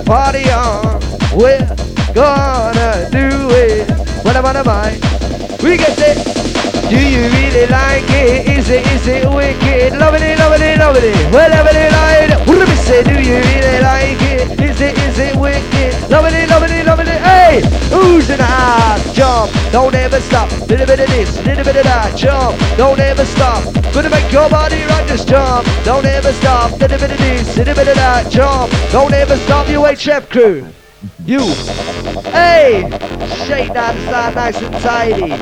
party 0.05 0.49
on. 0.51 1.01
We're 1.35 1.65
gonna 2.13 3.09
do 3.11 3.27
it. 3.51 3.89
What 4.23 4.35
am 4.35 4.45
I? 4.45 4.91
We 5.63 5.77
get 5.77 5.97
it. 5.97 6.17
Do 6.89 6.95
you 6.95 7.23
really 7.29 7.65
like 7.67 8.05
it? 8.09 8.47
Is 8.57 8.69
it, 8.69 8.85
is 8.93 9.07
it 9.07 9.27
wicked? 9.27 9.97
Loving 9.97 10.21
it, 10.21 10.37
loving 10.37 10.61
it, 10.61 10.77
loving 10.77 11.03
it. 11.03 11.33
Well, 11.33 11.49
loving 11.49 11.75
it, 11.75 11.91
like 11.91 12.15
it. 12.87 13.05
Do 13.05 13.13
you 13.13 13.35
really 13.35 13.81
like 13.81 14.21
it? 14.21 14.61
Is 14.61 14.79
it, 14.79 14.97
is 14.99 15.19
it 15.19 15.35
wicked? 15.35 15.74
It, 16.17 16.85
loving 16.85 17.07
it. 17.07 17.21
Hey, 17.21 17.61
who's 17.89 18.29
in 18.29 18.37
the 18.37 18.45
house? 18.45 19.13
Jump, 19.13 19.51
don't 19.71 19.93
ever 19.93 20.21
stop. 20.21 20.49
Little 20.69 20.85
bit 20.85 21.01
of 21.01 21.07
this, 21.07 21.35
little 21.45 21.63
bit 21.63 21.75
of 21.75 21.83
that. 21.83 22.17
Jump, 22.17 22.57
don't 22.77 22.99
ever 22.99 23.25
stop. 23.25 23.65
Gonna 23.93 24.09
make 24.09 24.31
your 24.31 24.49
body 24.49 24.85
rock, 24.85 25.05
just 25.07 25.27
jump. 25.27 25.67
Don't 25.83 26.05
ever 26.05 26.31
stop. 26.33 26.71
Little 26.79 26.97
bit 26.97 27.11
of 27.11 27.17
this, 27.17 27.57
little 27.57 27.75
bit 27.75 27.89
of 27.89 27.95
that. 27.95 28.31
Jump, 28.31 28.71
don't 28.91 29.13
ever 29.13 29.35
stop. 29.37 29.67
UHF 29.67 30.29
crew. 30.29 30.65
You. 31.25 31.41
Hey, 32.31 32.87
shake 33.45 33.73
that 33.73 33.95
side 34.09 34.35
nice 34.35 34.61
and 34.61 34.73
tidy. 34.75 35.33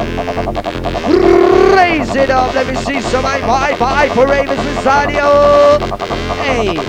Raise 1.75 2.15
it 2.15 2.31
up. 2.31 2.55
Let 2.55 2.65
me 2.67 2.75
see 2.75 2.99
some 2.99 3.23
high 3.23 3.41
five, 3.41 3.77
high 3.77 4.09
for 4.09 4.25
ravers 4.25 4.57
inside 4.57 5.11
you. 5.13 5.21
Hey. 6.41 6.79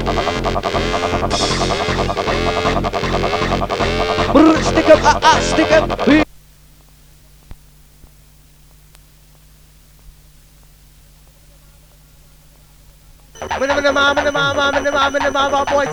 Brr, 4.35 4.61
Stick 4.64 4.89
up, 4.89 4.99
ah, 5.05 5.20
ah, 5.22 5.41
stick 5.41 5.70
up. 5.70 6.24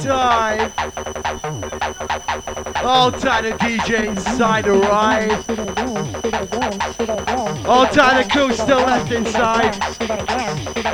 Time. 0.01 0.71
All 2.83 3.11
time 3.11 3.43
the 3.43 3.51
DJ 3.59 4.07
inside 4.07 4.65
the 4.65 4.71
ride. 4.71 5.31
All 7.67 7.85
time 7.85 8.23
the 8.23 8.29
crew 8.31 8.51
still 8.53 8.79
left 8.79 9.11
inside. 9.11 9.75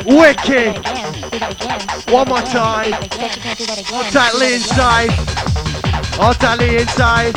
Wicked. 0.06 0.76
One 2.12 2.28
more 2.28 2.42
time. 2.42 2.94
All 3.94 4.04
time 4.12 5.87
Lee 6.20 6.24
inside. 6.24 6.26
All 6.26 6.34
time 6.34 6.60
Lee 6.60 6.78
inside. 6.78 7.36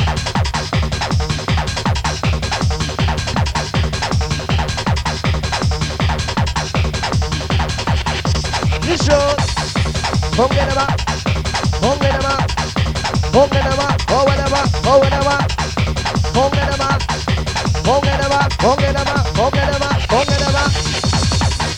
Listen. 8.87 9.37
Ponga 10.37 10.65
nama. 10.67 10.87
Ponga 11.81 12.11
nama. 12.13 12.47
Ponga 13.33 13.61
nama. 13.65 13.87
Ponga 14.07 14.37
nama. 14.37 14.63
Ponga 14.83 15.11
nama. 15.11 15.37
Ponga 16.33 16.67
nama. 16.67 17.21
Pongenama, 17.91 18.49
Pongenama, 18.59 19.25
Pongenama, 19.35 19.91
Pongenama. 20.07 20.65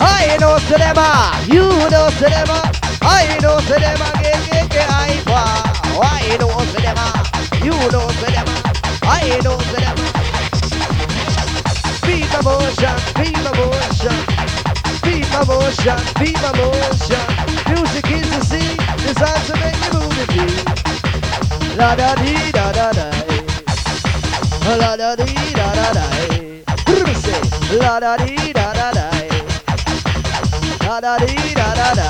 I 0.01 0.37
know 0.39 0.59
cinema, 0.59 1.33
you 1.49 1.69
know 1.89 2.11
cinema. 2.19 2.71
I 3.01 3.39
know 3.41 3.59
cinema, 3.61 4.13
get 4.21 4.51
get 4.51 4.71
get 4.71 4.91
I 4.91 5.72
I 6.01 6.37
know 6.39 6.59
cinema, 6.73 7.07
you 7.65 7.77
know 7.93 8.09
cinema. 8.21 8.55
I 9.05 9.41
know 9.45 9.59
cinema. 9.71 10.05
Be 12.07 12.17
my 12.33 12.41
motion, 12.43 12.97
be 13.19 13.31
my 13.45 13.53
motion. 13.59 14.17
Be 15.03 15.21
my 15.33 15.45
motion, 15.45 15.99
be 16.19 16.33
my 16.41 16.53
motion. 16.57 17.25
Music 17.73 18.11
is 18.11 18.29
the 18.31 18.41
sea, 18.45 18.77
designed 19.05 19.45
to 19.49 19.55
make 19.61 19.79
you 19.85 19.93
move 20.01 20.19
and 20.23 20.29
be. 20.33 20.45
La 21.77 21.95
da 21.95 22.15
dee 22.17 22.53
da 22.53 22.73
da 22.73 22.93
da. 22.93 23.11
La 24.81 24.97
da 24.97 25.17
dee 25.17 25.53
da 25.55 25.73
da 25.75 25.93
da. 25.93 26.07
La 27.81 28.01
da 28.01 28.17
dee 28.17 28.53
da 28.53 28.73
da 28.73 28.93
da. 28.93 29.11
La 30.87 31.01
da 31.01 31.19
dee 31.19 31.55
da 31.55 31.75
da 31.75 31.95
da. 31.95 32.09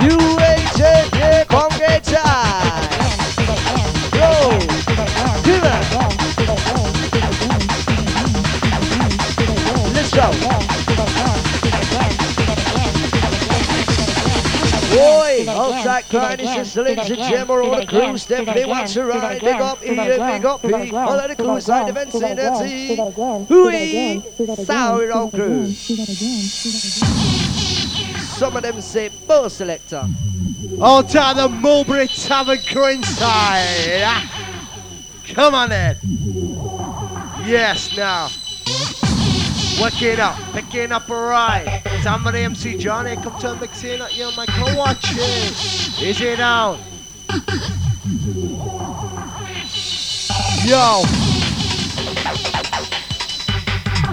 You 0.00 0.18
ain't 0.40 0.78
yeah, 0.78 1.44
come 1.44 1.70
get 1.78 2.04
time. 2.04 3.13
Go, 5.44 5.52
do. 5.52 5.60
Let's 9.92 10.10
go. 10.10 10.30
Boy, 14.94 15.44
outside 15.48 16.04
Carnage 16.08 16.46
and 16.46 16.66
Slims 16.66 17.10
and 17.10 17.18
Jim 17.18 17.50
are 17.50 17.62
on 17.62 17.80
the 17.80 17.86
crew. 17.86 18.16
Stephanie 18.16 18.64
wants 18.64 18.94
to 18.94 19.04
ride. 19.04 19.40
Big 19.40 19.54
up 19.54 19.84
Ian, 19.84 19.96
big 19.96 20.44
up 20.46 20.62
P. 20.62 20.72
All 20.92 21.12
of 21.12 21.28
the 21.28 21.36
crew 21.36 21.60
side 21.60 21.88
of 21.88 21.96
Vicinity. 21.96 22.96
Hooey, 23.48 24.22
sour 24.64 25.12
on 25.12 25.30
crew. 25.30 25.66
Some 28.38 28.56
of 28.56 28.62
them 28.62 28.80
say, 28.80 29.10
Bo 29.26 29.48
selector. 29.48 30.06
All 30.80 31.02
down 31.02 31.36
the 31.36 31.48
Mulberry 31.48 32.08
Tavern 32.08 32.58
crew 32.62 32.86
inside. 32.86 34.02
Ah. 34.04 34.43
Come 35.28 35.54
on 35.54 35.70
then. 35.70 35.96
Yes, 37.44 37.96
now. 37.96 38.28
Working 39.80 40.20
up, 40.20 40.36
picking 40.52 40.92
up 40.92 41.08
a 41.08 41.14
ride. 41.14 41.82
Somebody 42.02 42.40
MC 42.40 42.78
Johnny, 42.78 43.16
come 43.16 43.38
to 43.40 43.56
mix 43.56 43.82
in 43.84 44.02
at 44.02 44.14
your 44.16 44.30
mic, 44.36 44.48
come 44.48 44.76
watch 44.76 45.12
it. 45.12 46.02
Is 46.02 46.20
it 46.20 46.40
out? 46.40 46.78
Yo. 50.64 51.02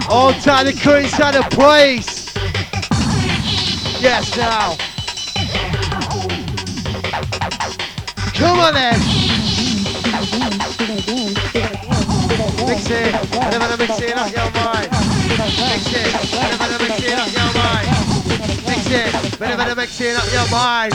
All 0.09 0.33
time 0.33 0.65
the 0.65 0.79
crew 0.81 0.95
inside 0.95 1.35
the 1.35 1.47
place. 1.51 2.33
Yes, 4.01 4.35
now. 4.35 4.75
Come 8.33 8.59
on 8.59 8.73
then. 8.73 9.30
Mix 10.31 10.47
it, 12.87 13.11
whatever 13.35 13.75
mix 13.75 13.99
it 13.99 14.15
up 14.15 14.31
your 14.31 14.47
mind. 14.55 14.87
Mix 14.87 15.91
it, 15.91 16.07
whatever 16.31 16.79
mix 16.79 17.03
it 17.03 17.19
up 17.19 17.27
your 17.35 17.51
mind. 17.51 17.87
Mix 18.63 18.87
it, 18.87 19.11
whatever 19.39 19.75
mix 19.75 19.99
it 19.99 20.15
up 20.15 20.31
your 20.31 20.47
mind. 20.47 20.93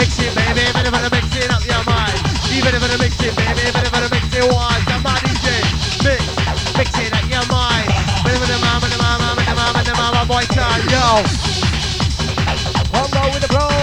Mix 0.00 0.16
it, 0.16 0.32
baby, 0.32 0.64
whatever 0.72 1.10
mix 1.12 1.28
it 1.36 1.52
up 1.52 1.60
your 1.68 1.84
mind. 1.84 2.16
Even 2.56 2.72
if 2.72 2.80
it 2.80 2.96
mix 3.04 3.20
it, 3.20 3.36
baby, 3.36 3.68
whatever 3.76 4.08
mix 4.08 4.32
it 4.32 4.48
was. 4.48 4.80
Somebody 4.88 5.28
say, 5.44 5.60
mix, 6.00 6.24
mix 6.80 6.88
it 7.04 7.12
up 7.12 7.28
your 7.28 7.44
mind. 7.52 7.92
Whatever 8.24 8.48
the 8.48 8.58
mama, 8.64 8.88
the 8.88 8.96
mama, 8.96 9.36
the 9.44 9.54
mama, 9.54 9.84
the 9.84 9.92
mama, 9.92 10.24
boy, 10.24 10.40
time, 10.56 10.88
yo. 10.88 11.20
Come 12.96 13.12
on 13.12 13.28
with 13.28 13.42
the 13.42 13.48
bro. 13.52 13.73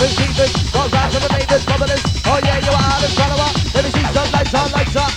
Keepers, 0.00 0.16
keepers. 0.16 0.72
Go 0.72 0.88
back 0.88 1.12
to 1.12 1.18
the 1.20 1.28
neighbors, 1.28 1.62
bubblers. 1.66 2.00
Oh 2.24 2.40
yeah, 2.42 2.56
you 2.64 2.72
are 2.72 3.00
the 3.04 3.08
follower. 3.20 3.52
Let 3.74 3.84
me 3.84 3.90
see 3.90 4.06
some 4.14 4.32
lights 4.32 4.54
on, 4.54 4.72
lights 4.72 4.96
up. 4.96 5.12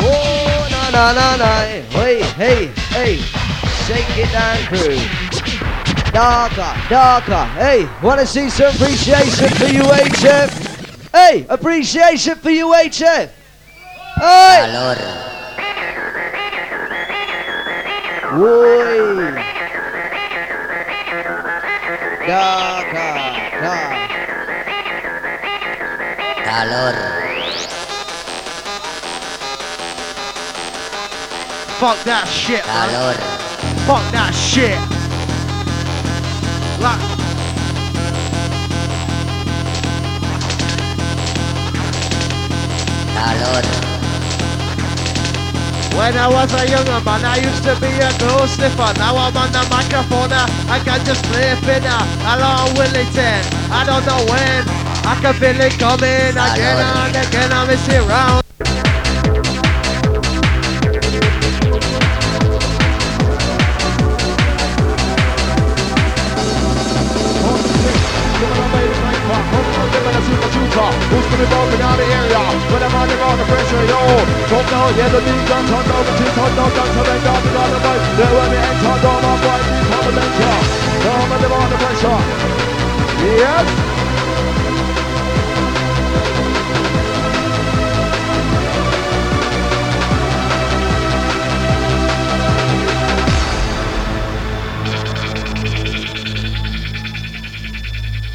Oh, 0.00 0.66
na 0.68 0.90
na 0.90 1.12
na 1.14 1.36
na. 1.36 1.62
Hey, 1.94 2.22
hey, 2.34 2.66
hey. 2.90 3.16
Shake 3.86 4.18
it 4.18 4.32
down, 4.32 4.58
crew. 4.66 4.98
Darker, 6.10 6.74
darker. 6.90 7.44
Hey, 7.54 7.88
wanna 8.02 8.26
see 8.26 8.50
some 8.50 8.74
appreciation 8.74 9.48
for 9.50 9.66
you, 9.66 9.82
HF? 9.82 10.50
Hey, 11.12 11.46
appreciation 11.48 12.34
for 12.34 12.50
you, 12.50 12.74
HF. 12.74 13.30
Hey! 14.16 14.72
Oi! 18.34 19.44
Darker, 22.26 23.43
darker. 26.70 27.24
Fuck 31.78 32.04
that 32.04 32.26
shit, 32.28 32.64
man. 32.66 33.16
Fuck 33.86 34.12
that 34.12 34.32
shit. 34.34 34.78
Like, 36.80 37.14
When 45.96 46.16
I 46.18 46.26
was 46.26 46.52
a 46.52 46.66
younger 46.68 47.00
man, 47.06 47.24
I 47.24 47.36
used 47.38 47.62
to 47.64 47.74
be 47.80 47.86
a 47.86 48.10
glow 48.18 48.46
sniffer. 48.46 48.92
Now 48.98 49.16
I'm 49.16 49.36
on 49.36 49.50
the 49.52 49.62
microphone, 49.70 50.32
uh, 50.32 50.46
I 50.68 50.82
can 50.82 51.04
just 51.06 51.24
play 51.30 51.50
a 51.50 51.56
finner 51.62 52.02
along 52.34 52.74
with 52.74 52.94
it. 52.94 53.44
I 53.70 53.84
don't 53.86 54.04
know 54.04 54.20
when 54.26 54.66
I 55.06 55.14
can 55.22 55.34
feel 55.34 55.60
it 55.60 55.78
coming 55.78 56.34
again 56.34 56.78
and 56.82 57.16
again. 57.16 57.52
I 57.52 57.66
miss 57.66 57.88
it 57.88 58.02
round. 58.08 58.43
The 72.04 72.12
area? 72.12 72.42
When 72.68 72.82
I'm 72.84 72.94
on 72.94 73.06
the 73.08 73.16
road, 73.16 73.36
the 73.40 73.46
pressure, 73.48 73.84
yo. 73.88 74.00
Don't 74.52 74.66
know, 74.68 74.86
yeah, 74.98 75.08
the 75.08 75.20
beat 75.24 75.42
done, 75.48 75.64
turn 75.64 75.88
over, 75.88 76.12
two 76.20 76.28
turn 76.36 76.52
down, 76.56 76.70
done, 76.76 76.90
surrender, 76.92 77.36
the 77.40 77.50
God 77.54 77.72
of 77.72 77.84
life. 77.84 78.04
There 78.18 78.34
when 78.36 78.48
we 78.52 78.58
enter, 78.60 78.96
down, 79.00 79.20
my 79.24 79.34
boy, 79.40 79.60
deep 79.64 79.92
on 79.94 80.02
the 80.04 80.12
venture. 80.12 80.58
Come 81.04 81.32
on, 81.32 81.40
the 81.40 81.48
on 81.48 81.68
the 81.72 81.78
pressure. 81.80 82.20
Yes. 83.24 83.93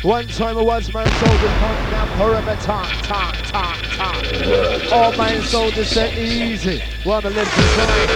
One 0.09 0.25
time 0.25 0.57
a 0.57 0.63
once 0.63 0.91
man 0.91 1.05
soldier 1.05 1.53
come 1.61 1.91
down 1.91 2.07
perimeter, 2.17 2.55
time, 2.63 2.97
time, 3.03 3.35
time, 3.43 3.79
time. 3.93 4.25
All 4.91 5.15
man 5.15 5.43
soldiers 5.43 5.87
say 5.87 6.09
easy. 6.17 6.81
One 7.03 7.21
the 7.21 7.29
left 7.29 7.55
inside. 7.55 8.09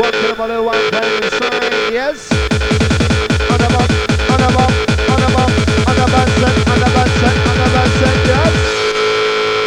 One 0.00 0.12
kilometer, 0.12 0.62
one 0.62 0.80
plane 0.88 1.22
inside, 1.24 1.92
yes. 1.92 2.32
On 3.52 3.58
the 3.60 3.68
bump, 3.68 3.92
on 4.32 4.40
the 4.40 4.48
bump, 4.56 4.72
on 5.12 5.20
the 5.20 5.28
bump, 5.28 5.52
on 5.84 5.94
the 6.00 6.06
bump 6.08 6.30
set, 6.40 6.56
on 6.72 6.78
the 6.80 6.88
bump 6.88 7.12
set, 7.20 7.36
on 7.52 7.56
the 7.60 7.68
bump 7.68 7.92
set, 8.00 8.16
yes. 8.32 8.56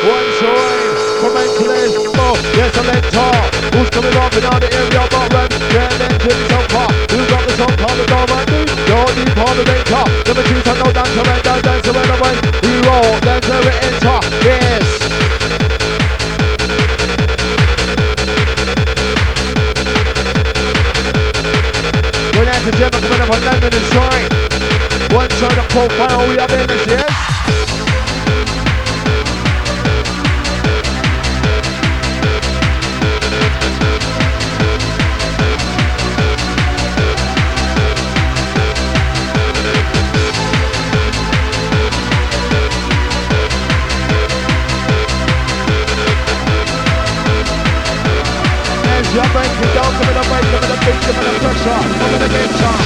One 0.10 0.30
time, 0.42 0.98
come 1.22 1.38
and 1.38 1.54
clear, 1.54 1.86
oh, 2.18 2.34
yes, 2.58 2.74
a 2.74 2.84
mentor. 2.90 3.30
Who's 3.78 3.90
coming 3.92 4.18
up 4.18 4.34
in 4.34 4.44
all 4.44 4.60
the 4.60 4.74
area, 4.74 5.06
but 5.30 5.54
you're 5.70 5.86
then 6.02 6.18
to 6.18 6.30
the 6.34 6.46
top 6.50 6.66
part, 6.72 6.92
who 7.12 7.22
got 7.30 7.46
the 7.48 7.54
top 7.62 7.78
part, 7.78 7.96
the 7.96 8.06
door 8.10 8.51
on 9.18 9.58
the 9.58 9.84
top. 9.86 10.08
Number 10.26 10.44
two, 10.44 10.62
so 10.62 10.74
no 10.80 10.92
dance, 10.92 11.10
surrender, 11.10 11.62
dance, 11.62 11.86
surrender, 11.86 12.18
when 12.22 12.36
we 12.64 12.74
roll, 12.88 13.20
then 13.22 13.42
we 13.66 13.74
enter, 13.84 14.20
yes. 14.46 14.86
When 22.36 22.46
that's 22.46 22.68
a 22.68 22.72
gem 22.72 22.92
coming 22.92 23.22
up 23.22 23.30
on 23.30 23.44
London 23.44 23.74
inside. 23.74 24.32
One 25.14 25.30
side 25.32 25.58
of 25.58 25.68
profile, 25.70 26.28
we 26.30 26.38
are 26.38 26.52
in 26.56 26.68
this, 26.68 26.88
yes? 26.88 27.41
Over 51.18 52.18
the 52.20 52.30
guitar. 52.30 52.80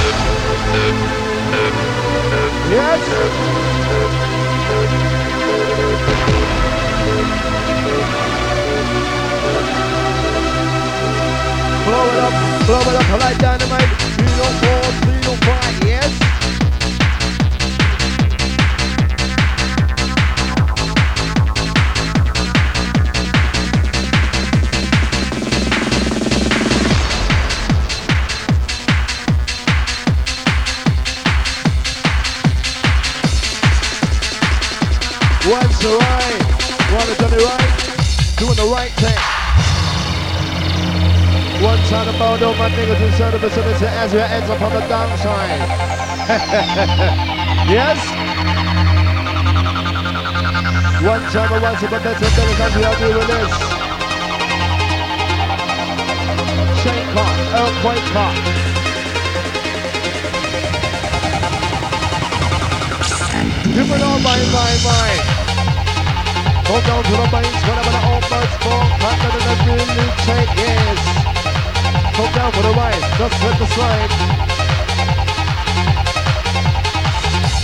Yes. 2.70 3.02
Blow 11.86 12.06
it 12.06 12.18
up, 12.18 12.66
blow 12.66 12.80
it 12.80 12.96
up 12.96 13.20
like 13.20 13.38
dynamite. 13.38 13.55
Of 42.36 42.40
bound 42.40 42.58
my 42.58 42.68
niggas 42.68 43.00
inside 43.06 43.30
the 43.32 43.38
vicinity 43.38 43.86
as 43.86 44.12
we 44.12 44.20
ends 44.20 44.50
up 44.50 44.60
on 44.60 44.72
the 44.72 44.80
downside. 44.88 45.60
yes? 47.68 47.98
One 51.04 51.22
time 51.32 51.52
of 51.52 51.62
once 51.62 51.82
of 51.82 51.90
the 51.90 52.00
better 52.00 52.20
better 52.20 52.62
as 52.62 52.76
we 52.76 52.84
are 52.84 52.98
doing 53.00 53.26
this. 53.32 53.52
Shake 56.82 57.08
car, 57.14 57.32
earthquake 57.56 58.06
car. 58.12 58.34
Give 63.72 63.90
it 63.90 64.02
all, 64.02 64.18
my, 64.20 64.38
my, 64.52 64.72
my. 64.84 65.10
Go 66.68 66.80
down 66.80 67.02
to 67.04 67.10
the 67.10 67.28
banks, 67.32 67.62
whatever 67.64 67.92
the 67.96 68.00
old 68.12 68.24
birds 68.28 68.56
fall, 68.60 68.84
hotter 69.00 69.30
than 69.32 69.44
a 69.52 69.64
really 69.64 70.08
take, 70.26 70.52
yes. 70.56 71.35
Go 72.16 72.24
down 72.32 72.50
for 72.50 72.62
the 72.62 72.70
right, 72.70 72.98
just 73.18 73.34
hit 73.42 73.58
the 73.58 73.66
slide. 73.66 74.45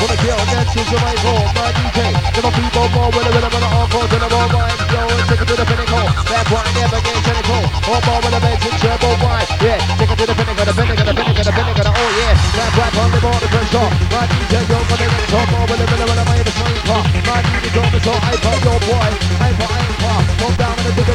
Wanna 0.03 0.19
kill 0.19 0.35
dances 0.51 0.83
to 0.91 0.99
my 0.99 1.15
home, 1.23 1.47
my 1.55 1.71
DJ. 1.79 2.11
Never 2.35 2.51
people 2.59 2.91
more 2.91 3.07
with 3.15 3.23
a 3.23 3.31
rhythm 3.39 3.55
and 3.55 3.67
all 3.71 3.87
and 3.87 4.19
I'm 4.19 4.35
all 4.35 4.51
right. 4.51 4.75
Yo, 4.91 4.99
take 5.31 5.39
it 5.39 5.47
to 5.47 5.55
the 5.55 5.63
pinnacle. 5.63 6.07
That 6.27 6.43
boy 6.51 6.67
never 6.75 6.99
gets 7.07 7.23
cold. 7.47 7.71
All 7.87 8.03
more 8.03 8.19
with 8.19 8.35
a 8.35 8.41
bass 8.43 8.67
and 8.67 9.23
wide. 9.23 9.47
Yeah, 9.63 9.79
take 10.03 10.11
it 10.11 10.19
to 10.19 10.27
the 10.27 10.35
pinnacle, 10.35 10.67
the 10.67 10.75
pinnacle, 10.75 11.07
the 11.07 11.15
pinnacle, 11.15 11.45
the 11.47 11.55
pinnacle. 11.55 11.87
Oh 11.87 12.11
yeah, 12.19 12.35
that 12.35 12.71
rap 12.75 12.99
on 12.99 13.09
the 13.15 13.21
more 13.23 13.39
the 13.39 13.47
pressure. 13.47 13.89
My 14.11 14.27
DJ, 14.27 14.53
yo, 14.67 14.79
for 14.91 14.99
the 14.99 15.07
next 15.07 15.31
top 15.31 15.47
more 15.55 15.67
with 15.71 15.79
a 15.79 15.87
rhythm 15.87 16.11
and 16.19 16.31
in 16.35 16.47
the 16.51 16.55
flame 16.59 16.83
car. 16.83 17.03
My 17.23 17.39
DJ, 17.47 17.67
yo, 17.71 17.83
so 18.03 18.13
I 18.27 18.35
pop 18.43 18.59
your 18.59 18.79
boy. 18.83 19.07
I 19.39 19.55
pop. 19.55 20.23
Come 20.43 20.57
down 20.59 20.77
in 20.83 20.99
the 20.99 21.03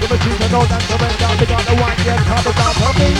Give 0.00 0.08
a 0.08 0.18
cheese 0.24 0.40
and. 0.48 0.56
They 1.36 1.44
got 1.44 1.60
the 1.60 1.76
one, 1.76 1.98
yeah, 2.08 2.24
down 2.24 2.72
for 2.72 2.92
me. 2.96 3.12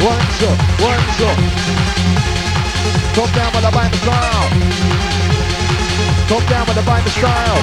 One 0.00 0.24
shot, 0.40 0.56
one 0.80 1.04
shot. 1.20 2.25
Top 3.16 3.32
down 3.32 3.50
with 3.54 3.62
the 3.62 3.70
the 3.70 3.96
style. 3.96 4.48
Top 6.28 6.48
down 6.50 6.66
with 6.66 6.76
the 6.76 6.82
bind 6.82 7.06
the 7.06 7.10
style. 7.12 7.62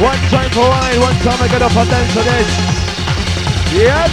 One 0.00 0.18
time 0.30 0.50
for 0.50 0.60
wine, 0.60 1.00
one 1.00 1.14
time 1.16 1.42
I 1.42 1.48
get 1.48 1.60
up 1.60 1.76
and 1.76 1.90
dance 1.90 2.12
to 2.14 2.22
this. 2.22 2.48
Yes. 3.74 4.10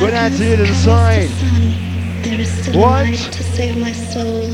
When 0.00 0.14
I 0.14 0.30
see 0.30 0.46
it 0.46 0.60
inside. 0.60 1.83
There 2.24 2.40
is 2.40 2.50
still 2.50 2.80
What? 2.80 3.04
light 3.04 3.18
to 3.32 3.42
save 3.42 3.76
my 3.76 3.92
soul. 3.92 4.48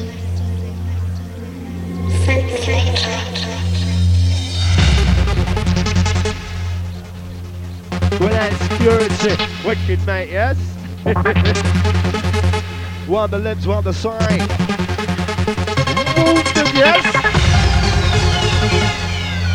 When 8.19 8.33
I 8.35 8.51
security, 8.51 9.37
wicked 9.65 10.05
mate, 10.07 10.31
yes? 10.31 10.57
one 13.07 13.31
the 13.31 13.39
lips, 13.39 13.67
one 13.67 13.85
the 13.85 13.93
sign. 13.93 14.41
Move 16.19 16.55
them, 16.55 16.67
yes? 16.75 17.07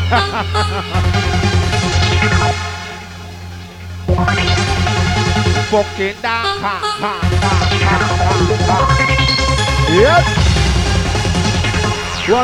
Fucking 5.70 6.14
da 6.22 6.42
ha 6.62 6.78
ha 6.80 7.18
ha 7.40 7.65
ha. 8.68 8.78
Yes. 9.90 10.26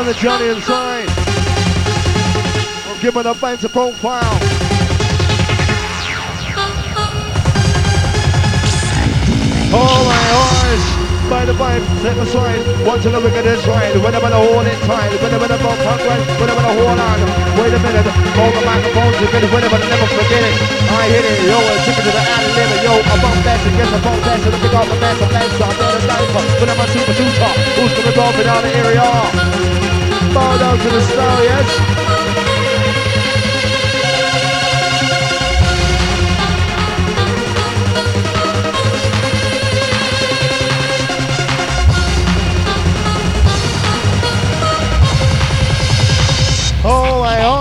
The 0.05 0.13
Johnny 0.13 0.47
inside. 0.47 1.09
I'm 2.87 2.99
giving 3.01 3.25
a 3.25 3.33
fancy 3.33 3.67
profile. 3.67 4.39
Oh 9.75 10.05
my 10.05 10.23
horse! 10.29 11.12
By 11.33 11.49
the 11.49 11.57
vibe, 11.57 11.81
take 12.05 12.13
a 12.13 12.27
slide. 12.29 12.61
Once 12.85 13.09
in 13.09 13.15
a 13.15 13.19
wicked 13.19 13.41
is 13.49 13.65
right. 13.65 13.89
When 13.97 14.13
I'm 14.13 14.21
gonna 14.21 14.37
hold 14.37 14.69
it 14.69 14.77
tight. 14.85 15.17
When 15.17 15.33
I'm 15.33 15.41
gonna 15.41 15.57
bump 15.57 15.81
up 15.81 15.97
right. 16.05 16.21
When 16.37 16.45
I'm 16.45 16.61
gonna 16.61 16.77
hold 16.77 16.93
on. 16.93 17.19
Wait 17.57 17.73
a 17.73 17.79
minute. 17.81 18.05
Hold 18.37 18.53
the 18.53 18.61
microphone 18.61 19.13
to 19.17 19.25
finish. 19.33 19.49
When 19.49 19.63
I'm 19.65 19.71
gonna 19.73 19.89
never 19.89 20.07
forget 20.13 20.43
it. 20.45 20.55
I 20.93 21.09
hit 21.09 21.25
it. 21.25 21.37
Yo, 21.49 21.57
I 21.57 21.75
took 21.89 21.97
it 21.97 22.05
to 22.05 22.11
the 22.13 22.21
ad 22.21 22.45
limit. 22.53 22.79
Yo, 22.85 22.93
I 23.01 23.15
bump 23.17 23.37
fast 23.41 23.65
against 23.65 23.91
the 23.97 24.01
bump 24.05 24.21
fast. 24.21 24.45
And 24.45 24.53
I 24.53 24.59
pick 24.61 24.73
off 24.77 24.85
the 24.85 24.93
of 24.93 25.31
lands. 25.33 25.57
I'm 25.57 25.73
down 25.73 25.93
the 25.97 26.05
diaper. 26.05 26.43
When 26.61 26.69
I'm 26.69 26.79
a 26.79 26.85
super 26.93 27.13
super. 27.17 27.51
Who's 27.81 27.93
gonna 27.97 28.13
go 28.13 28.25
for 28.29 28.45
down 28.45 28.61
the 28.61 28.71
area? 28.77 29.09
Bow 30.37 30.53
down 30.61 30.77
to 30.77 30.89
the 30.93 31.01
star, 31.01 31.37
yes? 31.49 32.02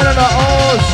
And 0.00 0.08
on 0.08 0.14
the 0.14 0.22
O's. 0.22 0.86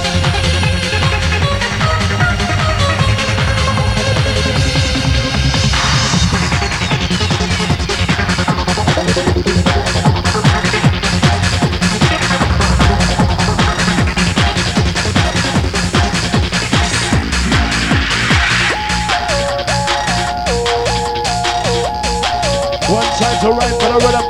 One 22.90 23.04
time 23.14 23.38
to 23.40 23.50
right 23.52 23.70
for 23.70 23.88
the 23.88 23.98
rhythm. 24.04 24.26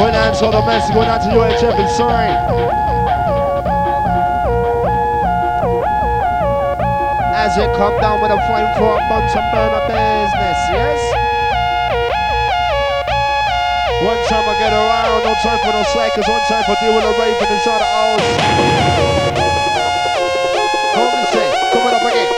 One 0.00 0.14
answer 0.16 0.50
the 0.50 0.62
message, 0.66 0.94
going 0.94 1.08
out 1.08 1.22
to 1.22 1.28
UHF 1.28 1.78
inside. 1.78 3.01
As 7.52 7.60
it 7.60 7.76
come 7.76 7.92
down 8.00 8.24
with 8.24 8.32
a 8.32 8.40
flame 8.48 8.64
for 8.80 8.96
a 8.96 9.02
bunch 9.12 9.28
of 9.36 9.44
business, 9.52 10.60
yes? 10.72 10.96
One 14.00 14.16
time 14.24 14.48
I 14.48 14.56
get 14.56 14.72
around, 14.72 15.20
no 15.20 15.36
time 15.44 15.60
for 15.60 15.76
no 15.76 15.84
slackers, 15.92 16.24
one 16.32 16.40
time 16.48 16.64
for 16.64 16.72
deal 16.80 16.96
with 16.96 17.04
a 17.04 17.12
raven 17.12 17.52
inside 17.52 17.84
the 17.84 17.90
house. 17.92 18.28
Come 20.96 21.12
and 21.12 21.28
say, 21.28 21.44
coming 21.76 21.92
up 21.92 22.00
again. 22.08 22.32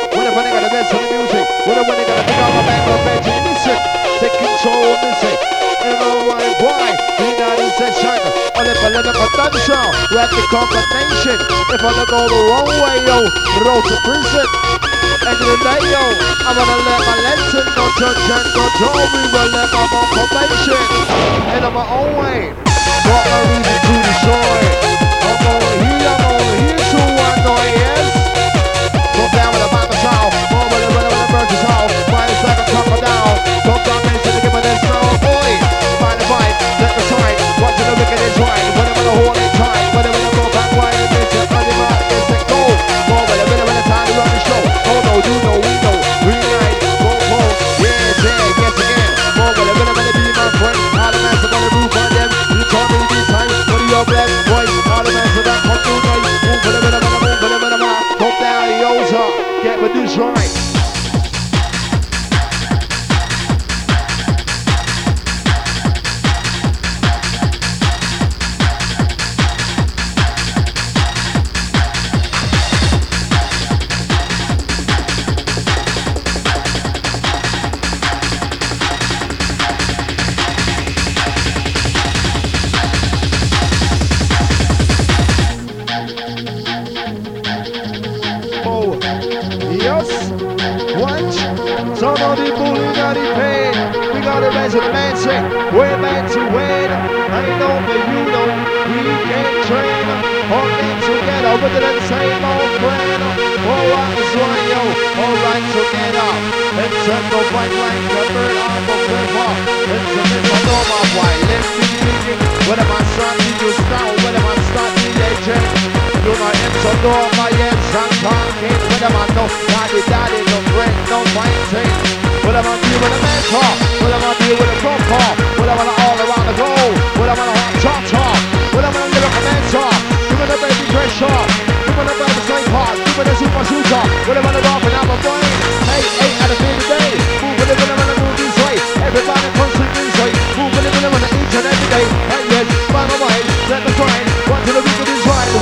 best 0.74 0.90
of 0.90 0.98
the 0.98 1.06
music. 1.06 1.46
What 1.62 1.78
I 1.78 1.86
wanna 1.86 2.02
gotta 2.10 2.24
pick 2.26 2.40
up 2.42 2.50
my 2.50 2.62
back 2.66 2.82
on 2.82 2.98
and 3.06 3.46
listen. 3.46 3.78
Take 4.18 4.34
control 4.34 4.98
music. 4.98 5.38
And 5.86 5.94
know 5.94 6.26
why, 6.26 6.42
why? 6.58 6.90
We 7.22 7.38
not 7.38 7.62
in 7.62 7.70
session. 7.78 8.18
All 8.58 8.66
if 8.66 8.82
I 8.82 8.90
let 8.90 9.06
up 9.06 9.14
a 9.14 9.26
dungeon, 9.38 9.86
we 10.10 10.18
have 10.18 10.34
the 10.34 10.42
combination. 10.50 11.38
If 11.70 11.86
I 11.86 12.02
don't 12.02 12.10
go 12.10 12.18
the 12.26 12.40
wrong 12.50 12.66
way, 12.82 12.98
yo, 13.06 13.18
road 13.62 13.86
to 13.86 13.96
prison. 14.02 14.83
Of 15.24 15.38
the 15.40 15.56
day, 15.56 15.80
yo, 15.88 16.04
I'm 16.44 16.52
gonna 16.52 16.84
let 16.84 17.00
my 17.00 17.16
lesson 17.24 17.64
no 17.74 17.88
judge 17.96 18.28
and 18.28 18.44
control 18.52 18.92
me. 19.08 19.22
Will 19.32 19.48
let 19.56 19.72
my 19.72 19.88
own 19.88 20.06
probation. 20.12 20.84
And 21.48 21.64
on 21.64 21.72
my 21.72 21.80
own 21.80 22.12
way. 22.20 22.52
What 22.52 23.24
a 23.24 23.36
reason 23.48 23.78
to 23.88 23.94
destroy. 24.04 24.60
I'm 25.24 25.40
over 25.48 25.72
here, 25.80 26.12
I'm 26.12 26.28
over 26.28 26.56
here 26.60 26.76
to 26.76 27.00
noise, 27.40 27.72
yes. 27.72 28.04
Go 29.16 29.24
down 29.32 29.48
with 29.56 29.64
a 29.64 29.68
with 29.72 29.96
a 29.96 30.16
with 30.68 30.84
a 30.84 30.90
with 30.92 31.08
a 31.08 31.24
virgin 31.32 31.58
child. 31.64 31.90
Find 32.12 32.28
a 32.28 32.36
second 32.44 32.63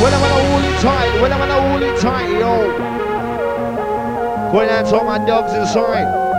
When 0.03 0.13
I'm 0.13 0.21
gonna 0.21 0.81
tight. 0.81 1.23
When 1.23 1.33
I'm 1.33 1.39
gonna 1.39 1.97
tight, 2.01 2.29
yo. 2.41 2.73
When 4.53 4.67
that's 4.67 4.93
all 4.93 5.05
my 5.05 5.25
dogs 5.25 5.53
inside. 5.53 6.32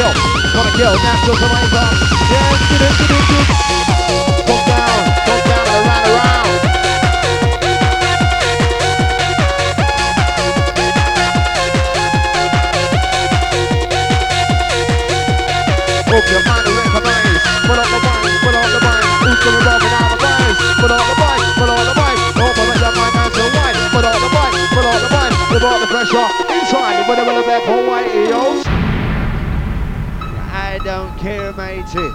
Kill, 0.00 0.14
wanna 0.56 0.72
kill, 0.80 0.94
natural 1.04 1.36
survival. 1.36 1.84
Yeah, 2.32 2.56
do 2.68 2.76
do 2.80 2.88
do 2.96 3.04
do 3.10 3.18
do. 3.28 3.38
Go 4.48 4.56
down, 4.64 4.96
go 5.28 5.34
down 5.44 5.64
and 5.68 5.76
around, 5.76 6.04
around. 6.08 6.48
Open 16.08 16.32
your 16.32 16.44
mind 16.48 16.64
to 16.64 16.72
recognize. 16.80 17.44
Put 17.68 17.76
on 17.76 17.88
the 17.92 18.00
mind, 18.00 18.40
put 18.40 18.56
on 18.56 18.68
the 18.72 18.80
mind. 18.80 19.04
Who's 19.20 19.40
gonna 19.44 19.60
rob 19.68 19.84
and 19.84 19.94
out 20.00 20.12
of 20.16 20.24
eyes? 20.24 20.56
Put 20.80 20.90
on 20.96 21.04
the 21.10 21.16
mic, 21.20 21.44
put 21.60 21.68
on 21.68 21.84
the 21.84 21.94
mic. 22.00 22.16
Open 22.40 22.64
up 22.72 22.80
your 22.80 22.92
mind 22.96 23.16
and 23.20 23.34
to 23.36 23.44
wine. 23.52 23.76
Put 23.92 24.04
on 24.08 24.16
the 24.16 24.30
mic, 24.32 24.52
put 24.72 24.84
on 24.88 24.96
the 24.96 25.10
mic. 25.12 25.32
Put 25.52 25.62
on 25.62 25.76
the 25.80 25.88
pressure 25.92 26.28
inside. 26.56 27.04
When 27.04 27.18
I'm 27.20 27.44
back 27.44 27.64
home, 27.68 27.86
white 27.86 28.08
eels. 28.08 28.69
Matey. 31.60 32.08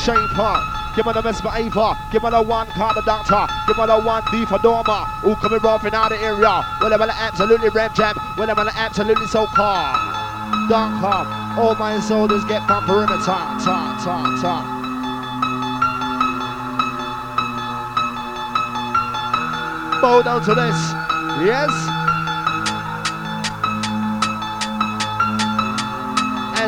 Shane 0.00 0.28
Park. 0.32 0.64
Give 0.96 1.04
me 1.04 1.12
the 1.12 1.20
best 1.20 1.42
for 1.42 1.52
Ava. 1.54 1.94
Give 2.10 2.22
me 2.22 2.30
the 2.30 2.40
one 2.40 2.66
called 2.68 2.96
the 2.96 3.02
doctor. 3.02 3.46
Give 3.68 3.76
me 3.76 3.84
the 3.86 4.00
one 4.00 4.22
D 4.32 4.46
for 4.46 4.58
Dorma. 4.58 5.06
Who 5.20 5.36
coming 5.36 5.60
rough 5.60 5.84
in 5.84 5.94
out 5.94 6.08
the 6.08 6.16
area? 6.16 6.64
Well, 6.80 6.92
I'm 6.92 7.02
absolutely 7.02 7.68
rap 7.68 7.94
jam. 7.94 8.16
Well, 8.38 8.50
I'm 8.50 8.58
absolutely 8.58 9.26
so 9.26 9.46
car. 9.46 9.92
Dark 10.68 11.00
calm. 11.00 11.58
All 11.58 11.74
my 11.74 12.00
soldiers 12.00 12.42
get 12.46 12.66
from 12.66 12.84
perimeter. 12.84 13.20
Ta, 13.20 13.60
ta, 14.02 14.38
ta. 14.40 14.64
Bow 20.00 20.22
down 20.22 20.42
to 20.42 20.54
this. 20.54 20.78
Yes. 21.44 21.99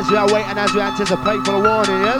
As 0.03 0.11
we 0.11 0.17
are 0.17 0.33
waiting, 0.33 0.57
as 0.57 0.73
we 0.73 0.81
anticipate 0.81 1.39
for 1.47 1.55
the 1.55 1.63
warning, 1.63 2.03
yes? 2.03 2.19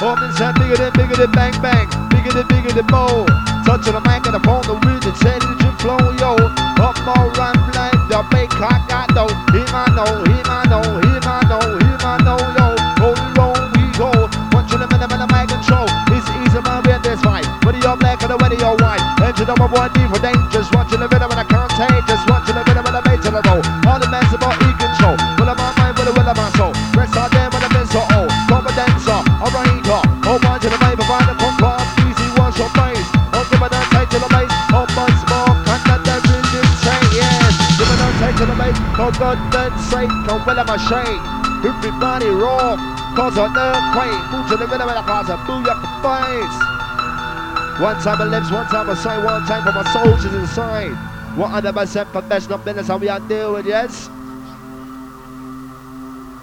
Open 0.00 0.32
said 0.40 0.56
bigger 0.56 0.80
than 0.80 0.92
bigger 0.96 1.12
than 1.12 1.30
bang 1.32 1.52
bang, 1.60 1.84
bigger 2.08 2.32
than 2.32 2.48
bigger 2.48 2.72
than 2.72 2.86
bow. 2.86 3.28
Touching 3.68 3.92
the 3.92 4.00
mic 4.08 4.24
and 4.24 4.36
upon 4.36 4.64
the 4.64 4.80
wheel, 4.80 4.96
the 5.04 5.12
intelligent 5.12 5.76
flow, 5.76 6.00
yo. 6.16 6.32
Up 6.80 6.96
more 7.04 7.28
run 7.36 7.52
like 7.76 8.00
the 8.08 8.24
big 8.32 8.48
cock 8.48 8.80
got 8.88 9.12
though. 9.12 9.28
Him 9.52 9.68
I 9.68 9.92
know, 9.92 10.24
him 10.24 10.48
I 10.48 10.64
know, 10.72 10.80
him 11.04 11.20
I 11.28 11.44
know, 11.52 11.60
him 11.84 12.00
I 12.00 12.16
know, 12.24 12.40
yo. 12.56 12.66
Holy 12.96 13.28
roll, 13.36 13.60
we 13.76 13.92
go. 14.00 14.08
Them 14.72 14.88
in 14.88 15.04
the 15.04 15.06
middle 15.06 15.28
of 15.28 15.30
my 15.30 15.44
control. 15.44 15.84
It's 16.16 16.24
easy, 16.32 16.56
man, 16.64 16.80
we're 16.88 16.96
this 17.04 17.20
fight. 17.20 17.44
Whether 17.60 17.76
you're 17.84 17.92
black 18.00 18.24
or 18.24 18.32
whether 18.40 18.56
you're 18.56 18.72
white. 18.80 19.04
Engine 19.20 19.44
number 19.44 19.68
one, 19.68 19.92
D 19.92 20.00
for 20.08 20.16
dangerous. 20.16 20.64
Watching 20.72 20.96
the 20.96 21.12
rhythm 21.12 21.28
and 21.28 21.41
I 21.72 21.88
can't 21.88 21.88
take. 21.88 22.06
Just 22.06 22.28
watching 22.28 22.54
the 22.54 22.64
rhythm 22.68 22.84
and 22.84 22.96
I 22.96 23.00
made 23.08 23.22
to 23.24 23.30
the 23.32 23.40
roll. 23.48 23.62
All 23.88 23.96
the 23.96 24.08
mess 24.12 24.28
about 24.32 24.60
e-control. 24.60 25.16
Will 25.40 25.48
of 25.48 25.56
my 25.56 25.72
mind, 25.80 25.96
will 25.96 26.08
of 26.08 26.16
will 26.16 26.28
of 26.28 26.36
my 26.36 26.48
soul. 26.60 26.72
Rest 26.92 27.16
all 27.16 27.28
day 27.32 27.48
when 27.48 27.64
I've 27.64 27.72
been 27.72 27.88
so 27.88 28.04
old. 28.12 28.28
Confidence, 28.48 29.08
uh, 29.08 29.24
alright, 29.40 29.80
oh, 29.88 30.36
one 30.44 30.60
to 30.60 30.68
the 30.68 30.78
main, 30.84 30.96
provide 31.00 31.32
a 31.32 31.34
up. 31.64 31.86
Easy, 32.04 32.28
wash 32.36 32.60
your 32.60 32.68
face. 32.76 33.08
Oh, 33.32 33.44
give 33.48 33.64
that 33.64 33.86
tight 33.88 34.08
to 34.12 34.18
the 34.20 34.28
base. 34.28 34.52
Oh, 34.76 34.84
much 34.92 35.20
more, 35.32 35.52
can 35.64 35.80
that 35.88 36.00
there 36.04 36.20
is 36.20 36.46
this 36.52 36.70
yes. 37.16 37.52
Give 37.80 37.88
that 37.88 38.12
tight 38.20 38.36
to 38.36 38.44
the 38.44 38.56
base. 38.60 38.78
Oh, 39.00 39.08
God, 39.16 39.40
then 39.48 39.72
sake, 39.88 40.12
come 40.28 40.44
well 40.44 40.60
of 40.60 40.68
my 40.68 40.76
shade. 40.76 41.20
Everybody 41.64 42.28
rock, 42.28 42.76
cause 43.16 43.38
an 43.40 43.48
earthquake. 43.54 44.20
Move 44.28 44.44
to 44.52 44.56
the 44.60 44.66
rhythm 44.68 44.92
and 44.92 44.98
I 44.98 45.04
cause 45.08 45.30
a 45.30 45.38
booyah 45.48 45.78
face. 46.04 46.58
One 47.80 47.96
time 48.04 48.18
my 48.18 48.28
lips, 48.28 48.50
one 48.50 48.66
time 48.68 48.90
I 48.90 48.94
say, 48.94 49.16
one 49.24 49.46
time 49.46 49.64
for 49.64 49.72
my 49.72 49.86
soldiers 49.94 50.34
inside. 50.34 51.21
100% 51.36 52.12
professional 52.12 52.58
business 52.58 52.88
how 52.88 52.98
we 52.98 53.08
are 53.08 53.20
doing, 53.20 53.66
yes? 53.66 54.08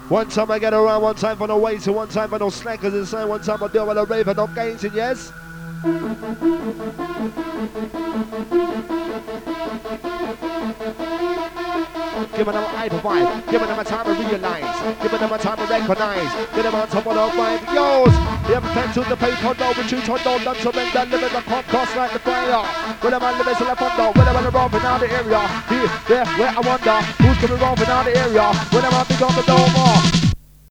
One 0.08 0.28
time 0.28 0.50
I 0.50 0.58
get 0.58 0.74
around, 0.74 1.02
one 1.02 1.14
time 1.14 1.36
for 1.36 1.46
the 1.46 1.56
waiter, 1.56 1.92
one 1.92 2.08
time 2.08 2.28
for 2.28 2.38
no 2.38 2.50
slackers 2.50 2.94
inside, 2.94 3.24
one 3.26 3.40
time 3.40 3.62
I 3.62 3.66
it 3.66 3.86
with 3.86 3.98
a 3.98 4.04
raver, 4.04 4.34
no 4.34 4.48
gaining, 4.48 4.92
yes? 4.92 5.32
Giving 12.36 12.54
them 12.54 12.64
hyper 12.64 12.98
vibe, 12.98 13.50
giving 13.50 13.68
them 13.68 13.78
a 13.78 13.84
time 13.84 14.06
to 14.06 14.12
realize, 14.14 15.02
giving 15.02 15.20
them 15.20 15.32
a 15.32 15.38
time 15.38 15.58
to 15.58 15.66
recognize, 15.66 16.32
give 16.54 16.62
them 16.62 16.74
on 16.74 16.88
top 16.88 17.06
of 17.06 17.14
the 17.14 17.26
vibe. 17.36 17.74
Yours, 17.74 18.14
the 18.46 18.60
pencil, 18.70 19.04
the 19.04 19.16
paper, 19.16 19.54
no 19.58 19.68
retreat, 19.74 20.08
on 20.08 20.20
no 20.24 20.38
none 20.38 20.56
surrender, 20.56 21.04
living 21.10 21.34
the 21.34 21.42
podcast 21.42 21.96
like 21.96 22.12
the 22.12 22.18
fire. 22.20 22.64
When 23.02 23.14
I'm 23.14 23.22
on 23.22 23.36
the 23.36 23.44
vessel, 23.44 23.66
I 23.66 23.74
thunder, 23.74 24.18
when 24.18 24.28
I'm 24.28 24.44
the 24.44 24.50
road, 24.50 24.74
out 24.74 25.00
the 25.00 25.10
area. 25.10 25.42
Here, 25.68 25.90
there, 26.08 26.26
where 26.38 26.52
I 26.54 26.60
wonder, 26.60 26.98
who's 27.18 27.36
coming 27.38 27.60
wrong 27.60 27.78
out 27.78 28.04
the 28.04 28.16
area. 28.16 28.46
When 28.70 28.84
I'm 28.84 28.94
on 28.94 29.06
the 29.08 29.14
the 29.14 29.42
door, 29.46 30.29